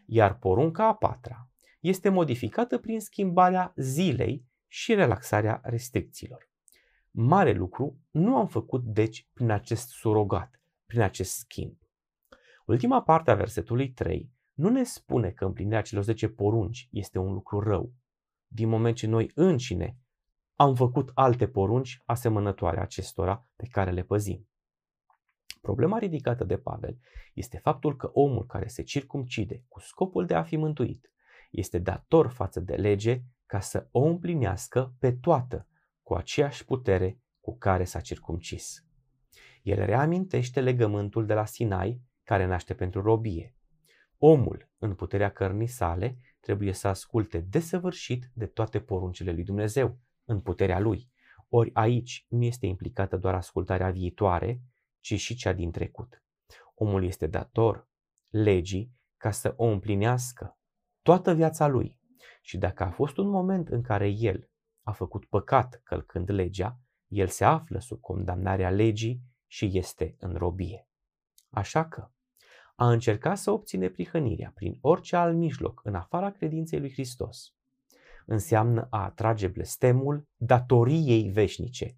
Iar 0.07 0.39
porunca 0.39 0.87
a 0.87 0.95
patra 0.95 1.49
este 1.81 2.09
modificată 2.09 2.79
prin 2.79 3.01
schimbarea 3.01 3.73
zilei 3.77 4.45
și 4.75 4.95
relaxarea 4.95 5.61
restricțiilor. 5.65 6.51
Mare 7.11 7.53
lucru 7.53 8.01
nu 8.11 8.37
am 8.37 8.47
făcut 8.47 8.85
deci 8.85 9.29
prin 9.33 9.51
acest 9.51 9.89
surogat, 9.89 10.61
prin 10.87 11.01
acest 11.01 11.31
schimb. 11.33 11.77
Ultima 12.67 13.03
parte 13.03 13.31
a 13.31 13.35
versetului 13.35 13.91
3 13.91 14.31
nu 14.53 14.69
ne 14.69 14.85
spune 14.85 15.31
că 15.31 15.45
împlinirea 15.45 15.83
celor 15.83 16.05
10 16.05 16.29
porunci 16.29 16.89
este 16.91 17.19
un 17.19 17.33
lucru 17.33 17.61
rău, 17.61 17.93
din 18.47 18.69
moment 18.69 18.97
ce 18.97 19.07
noi 19.07 19.31
înșine 19.35 19.99
am 20.55 20.75
făcut 20.75 21.11
alte 21.15 21.49
porunci 21.49 22.03
asemănătoare 22.05 22.81
acestora 22.81 23.49
pe 23.57 23.67
care 23.67 23.91
le 23.91 24.03
păzim. 24.03 24.49
Problema 25.61 25.99
ridicată 25.99 26.45
de 26.45 26.59
Pavel 26.59 26.99
este 27.35 27.59
faptul 27.59 27.97
că 27.97 28.11
omul 28.13 28.47
care 28.47 28.67
se 28.67 28.83
circumcide 28.83 29.65
cu 29.69 29.81
scopul 29.81 30.27
de 30.27 30.35
a 30.35 30.43
fi 30.43 30.57
mântuit 30.57 31.13
este 31.51 31.79
dator 31.79 32.29
față 32.29 32.61
de 32.61 32.75
lege 32.75 33.23
ca 33.53 33.61
să 33.61 33.89
o 33.91 34.01
împlinească 34.05 34.95
pe 34.99 35.13
toată 35.13 35.69
cu 36.03 36.15
aceeași 36.15 36.65
putere 36.65 37.21
cu 37.41 37.57
care 37.59 37.85
s-a 37.85 38.01
circumcis. 38.01 38.85
El 39.63 39.85
reamintește 39.85 40.61
legământul 40.61 41.27
de 41.27 41.35
la 41.35 41.45
Sinai 41.45 42.03
care 42.23 42.47
naște 42.47 42.75
pentru 42.75 43.03
robie. 43.03 43.57
Omul, 44.19 44.71
în 44.79 44.95
puterea 44.95 45.31
cărnii 45.31 45.67
sale, 45.67 46.19
trebuie 46.41 46.73
să 46.73 46.89
asculte 46.89 47.39
desăvârșit 47.39 48.31
de 48.35 48.47
toate 48.47 48.81
poruncile 48.81 49.33
lui 49.33 49.45
Dumnezeu, 49.45 49.99
în 50.25 50.41
puterea 50.41 50.79
lui. 50.79 51.11
Ori 51.49 51.71
aici 51.75 52.27
nu 52.29 52.45
este 52.45 52.67
implicată 52.67 53.17
doar 53.17 53.35
ascultarea 53.35 53.91
viitoare, 53.91 54.63
ci 55.01 55.21
și 55.21 55.35
cea 55.35 55.53
din 55.53 55.71
trecut. 55.71 56.23
Omul 56.75 57.05
este 57.05 57.27
dator 57.27 57.89
legii 58.29 58.93
ca 59.17 59.31
să 59.31 59.55
o 59.57 59.65
împlinească 59.65 60.59
toată 61.03 61.35
viața 61.35 61.67
lui. 61.67 62.01
Și 62.43 62.59
dacă 62.59 62.83
a 62.83 62.91
fost 62.91 63.17
un 63.17 63.29
moment 63.29 63.69
în 63.69 63.83
care 63.83 64.09
el 64.09 64.51
a 64.83 64.93
făcut 64.93 65.25
păcat 65.25 65.81
călcând 65.85 66.31
legea, 66.31 66.79
el 67.07 67.29
se 67.29 67.45
află 67.45 67.79
sub 67.79 68.01
condamnarea 68.01 68.71
legii 68.71 69.23
și 69.47 69.71
este 69.73 70.17
în 70.19 70.35
robie. 70.35 70.89
Așa 71.51 71.89
că 71.89 72.11
a 72.75 72.91
încerca 72.91 73.35
să 73.35 73.51
obține 73.51 73.89
prihănirea 73.89 74.53
prin 74.55 74.79
orice 74.81 75.17
alt 75.17 75.37
mijloc 75.37 75.81
în 75.85 75.95
afara 75.95 76.31
credinței 76.31 76.81
lui 76.81 76.93
Hristos 76.93 77.55
înseamnă 78.27 78.87
a 78.91 79.05
atrage 79.05 79.49
blestemul 79.49 80.29
datoriei 80.37 81.31
veșnice. 81.31 81.97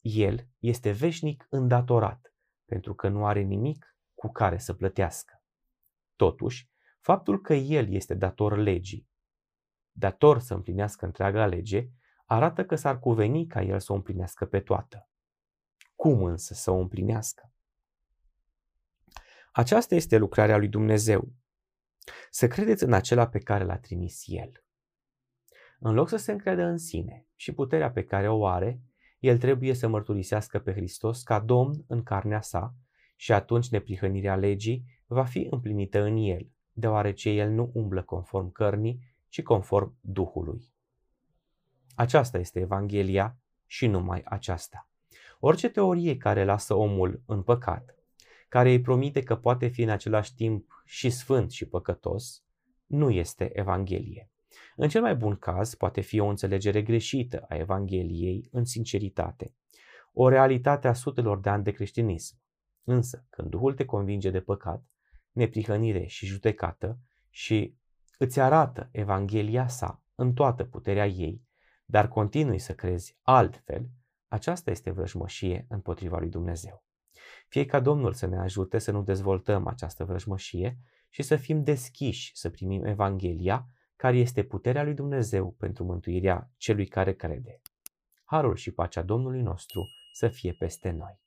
El 0.00 0.48
este 0.58 0.90
veșnic 0.90 1.46
îndatorat 1.48 2.34
pentru 2.64 2.94
că 2.94 3.08
nu 3.08 3.26
are 3.26 3.40
nimic 3.40 3.96
cu 4.14 4.30
care 4.30 4.58
să 4.58 4.74
plătească. 4.74 5.42
Totuși, 6.16 6.69
faptul 7.00 7.40
că 7.40 7.54
el 7.54 7.92
este 7.92 8.14
dator 8.14 8.56
legii, 8.56 9.08
dator 9.92 10.38
să 10.38 10.54
împlinească 10.54 11.04
întreaga 11.04 11.46
lege, 11.46 11.88
arată 12.24 12.64
că 12.64 12.74
s-ar 12.74 12.98
cuveni 12.98 13.46
ca 13.46 13.62
el 13.62 13.80
să 13.80 13.92
o 13.92 13.94
împlinească 13.94 14.46
pe 14.46 14.60
toată. 14.60 15.08
Cum 15.94 16.22
însă 16.24 16.54
să 16.54 16.70
o 16.70 16.76
împlinească? 16.76 17.52
Aceasta 19.52 19.94
este 19.94 20.16
lucrarea 20.16 20.56
lui 20.56 20.68
Dumnezeu. 20.68 21.32
Să 22.30 22.48
credeți 22.48 22.84
în 22.84 22.92
acela 22.92 23.28
pe 23.28 23.38
care 23.38 23.64
l-a 23.64 23.78
trimis 23.78 24.22
El. 24.26 24.64
În 25.78 25.94
loc 25.94 26.08
să 26.08 26.16
se 26.16 26.32
încredă 26.32 26.62
în 26.62 26.78
sine 26.78 27.26
și 27.34 27.52
puterea 27.52 27.90
pe 27.90 28.04
care 28.04 28.28
o 28.28 28.46
are, 28.46 28.80
el 29.18 29.38
trebuie 29.38 29.74
să 29.74 29.88
mărturisească 29.88 30.58
pe 30.58 30.72
Hristos 30.72 31.22
ca 31.22 31.40
Domn 31.40 31.84
în 31.86 32.02
carnea 32.02 32.40
sa 32.40 32.74
și 33.16 33.32
atunci 33.32 33.68
neprihănirea 33.68 34.36
legii 34.36 34.84
va 35.06 35.24
fi 35.24 35.46
împlinită 35.50 36.02
în 36.02 36.16
el, 36.16 36.50
deoarece 36.80 37.30
el 37.30 37.50
nu 37.50 37.70
umblă 37.74 38.02
conform 38.02 38.52
cărnii, 38.52 39.00
ci 39.28 39.42
conform 39.42 39.96
Duhului. 40.00 40.72
Aceasta 41.94 42.38
este 42.38 42.60
Evanghelia 42.60 43.36
și 43.66 43.86
numai 43.86 44.22
aceasta. 44.24 44.88
Orice 45.40 45.68
teorie 45.68 46.16
care 46.16 46.44
lasă 46.44 46.74
omul 46.74 47.22
în 47.26 47.42
păcat 47.42 47.94
care 48.50 48.70
îi 48.70 48.80
promite 48.80 49.22
că 49.22 49.36
poate 49.36 49.66
fi 49.66 49.82
în 49.82 49.88
același 49.88 50.34
timp 50.34 50.82
și 50.84 51.10
sfânt 51.10 51.50
și 51.50 51.68
păcătos, 51.68 52.44
nu 52.86 53.10
este 53.10 53.58
Evanghelie. 53.58 54.30
În 54.76 54.88
cel 54.88 55.00
mai 55.00 55.16
bun 55.16 55.36
caz, 55.36 55.74
poate 55.74 56.00
fi 56.00 56.18
o 56.18 56.26
înțelegere 56.26 56.82
greșită 56.82 57.44
a 57.48 57.54
Evangheliei 57.54 58.48
în 58.50 58.64
sinceritate, 58.64 59.54
o 60.12 60.28
realitate 60.28 60.88
a 60.88 60.92
sutelor 60.92 61.40
de 61.40 61.48
ani 61.48 61.64
de 61.64 61.70
creștinism. 61.70 62.36
Însă, 62.84 63.26
când 63.30 63.50
Duhul 63.50 63.74
te 63.74 63.84
convinge 63.84 64.30
de 64.30 64.40
păcat, 64.40 64.84
neprihănire 65.32 66.06
și 66.06 66.26
judecată 66.26 66.98
și 67.30 67.76
îți 68.18 68.40
arată 68.40 68.88
Evanghelia 68.92 69.68
sa 69.68 70.02
în 70.14 70.32
toată 70.32 70.64
puterea 70.64 71.06
ei, 71.06 71.44
dar 71.84 72.08
continui 72.08 72.58
să 72.58 72.74
crezi 72.74 73.18
altfel, 73.22 73.88
aceasta 74.28 74.70
este 74.70 74.90
vrăjmășie 74.90 75.66
împotriva 75.68 76.18
lui 76.18 76.28
Dumnezeu. 76.28 76.84
Fie 77.48 77.64
ca 77.64 77.80
Domnul 77.80 78.12
să 78.12 78.26
ne 78.26 78.38
ajute 78.38 78.78
să 78.78 78.90
nu 78.90 79.02
dezvoltăm 79.02 79.66
această 79.66 80.04
vrăjmășie 80.04 80.78
și 81.08 81.22
să 81.22 81.36
fim 81.36 81.62
deschiși 81.62 82.30
să 82.34 82.50
primim 82.50 82.84
Evanghelia, 82.84 83.66
care 83.96 84.18
este 84.18 84.42
puterea 84.42 84.82
lui 84.82 84.94
Dumnezeu 84.94 85.52
pentru 85.52 85.84
mântuirea 85.84 86.50
celui 86.56 86.86
care 86.86 87.14
crede. 87.14 87.60
Harul 88.24 88.56
și 88.56 88.70
pacea 88.70 89.02
Domnului 89.02 89.42
nostru 89.42 89.88
să 90.12 90.28
fie 90.28 90.52
peste 90.52 90.90
noi. 90.90 91.20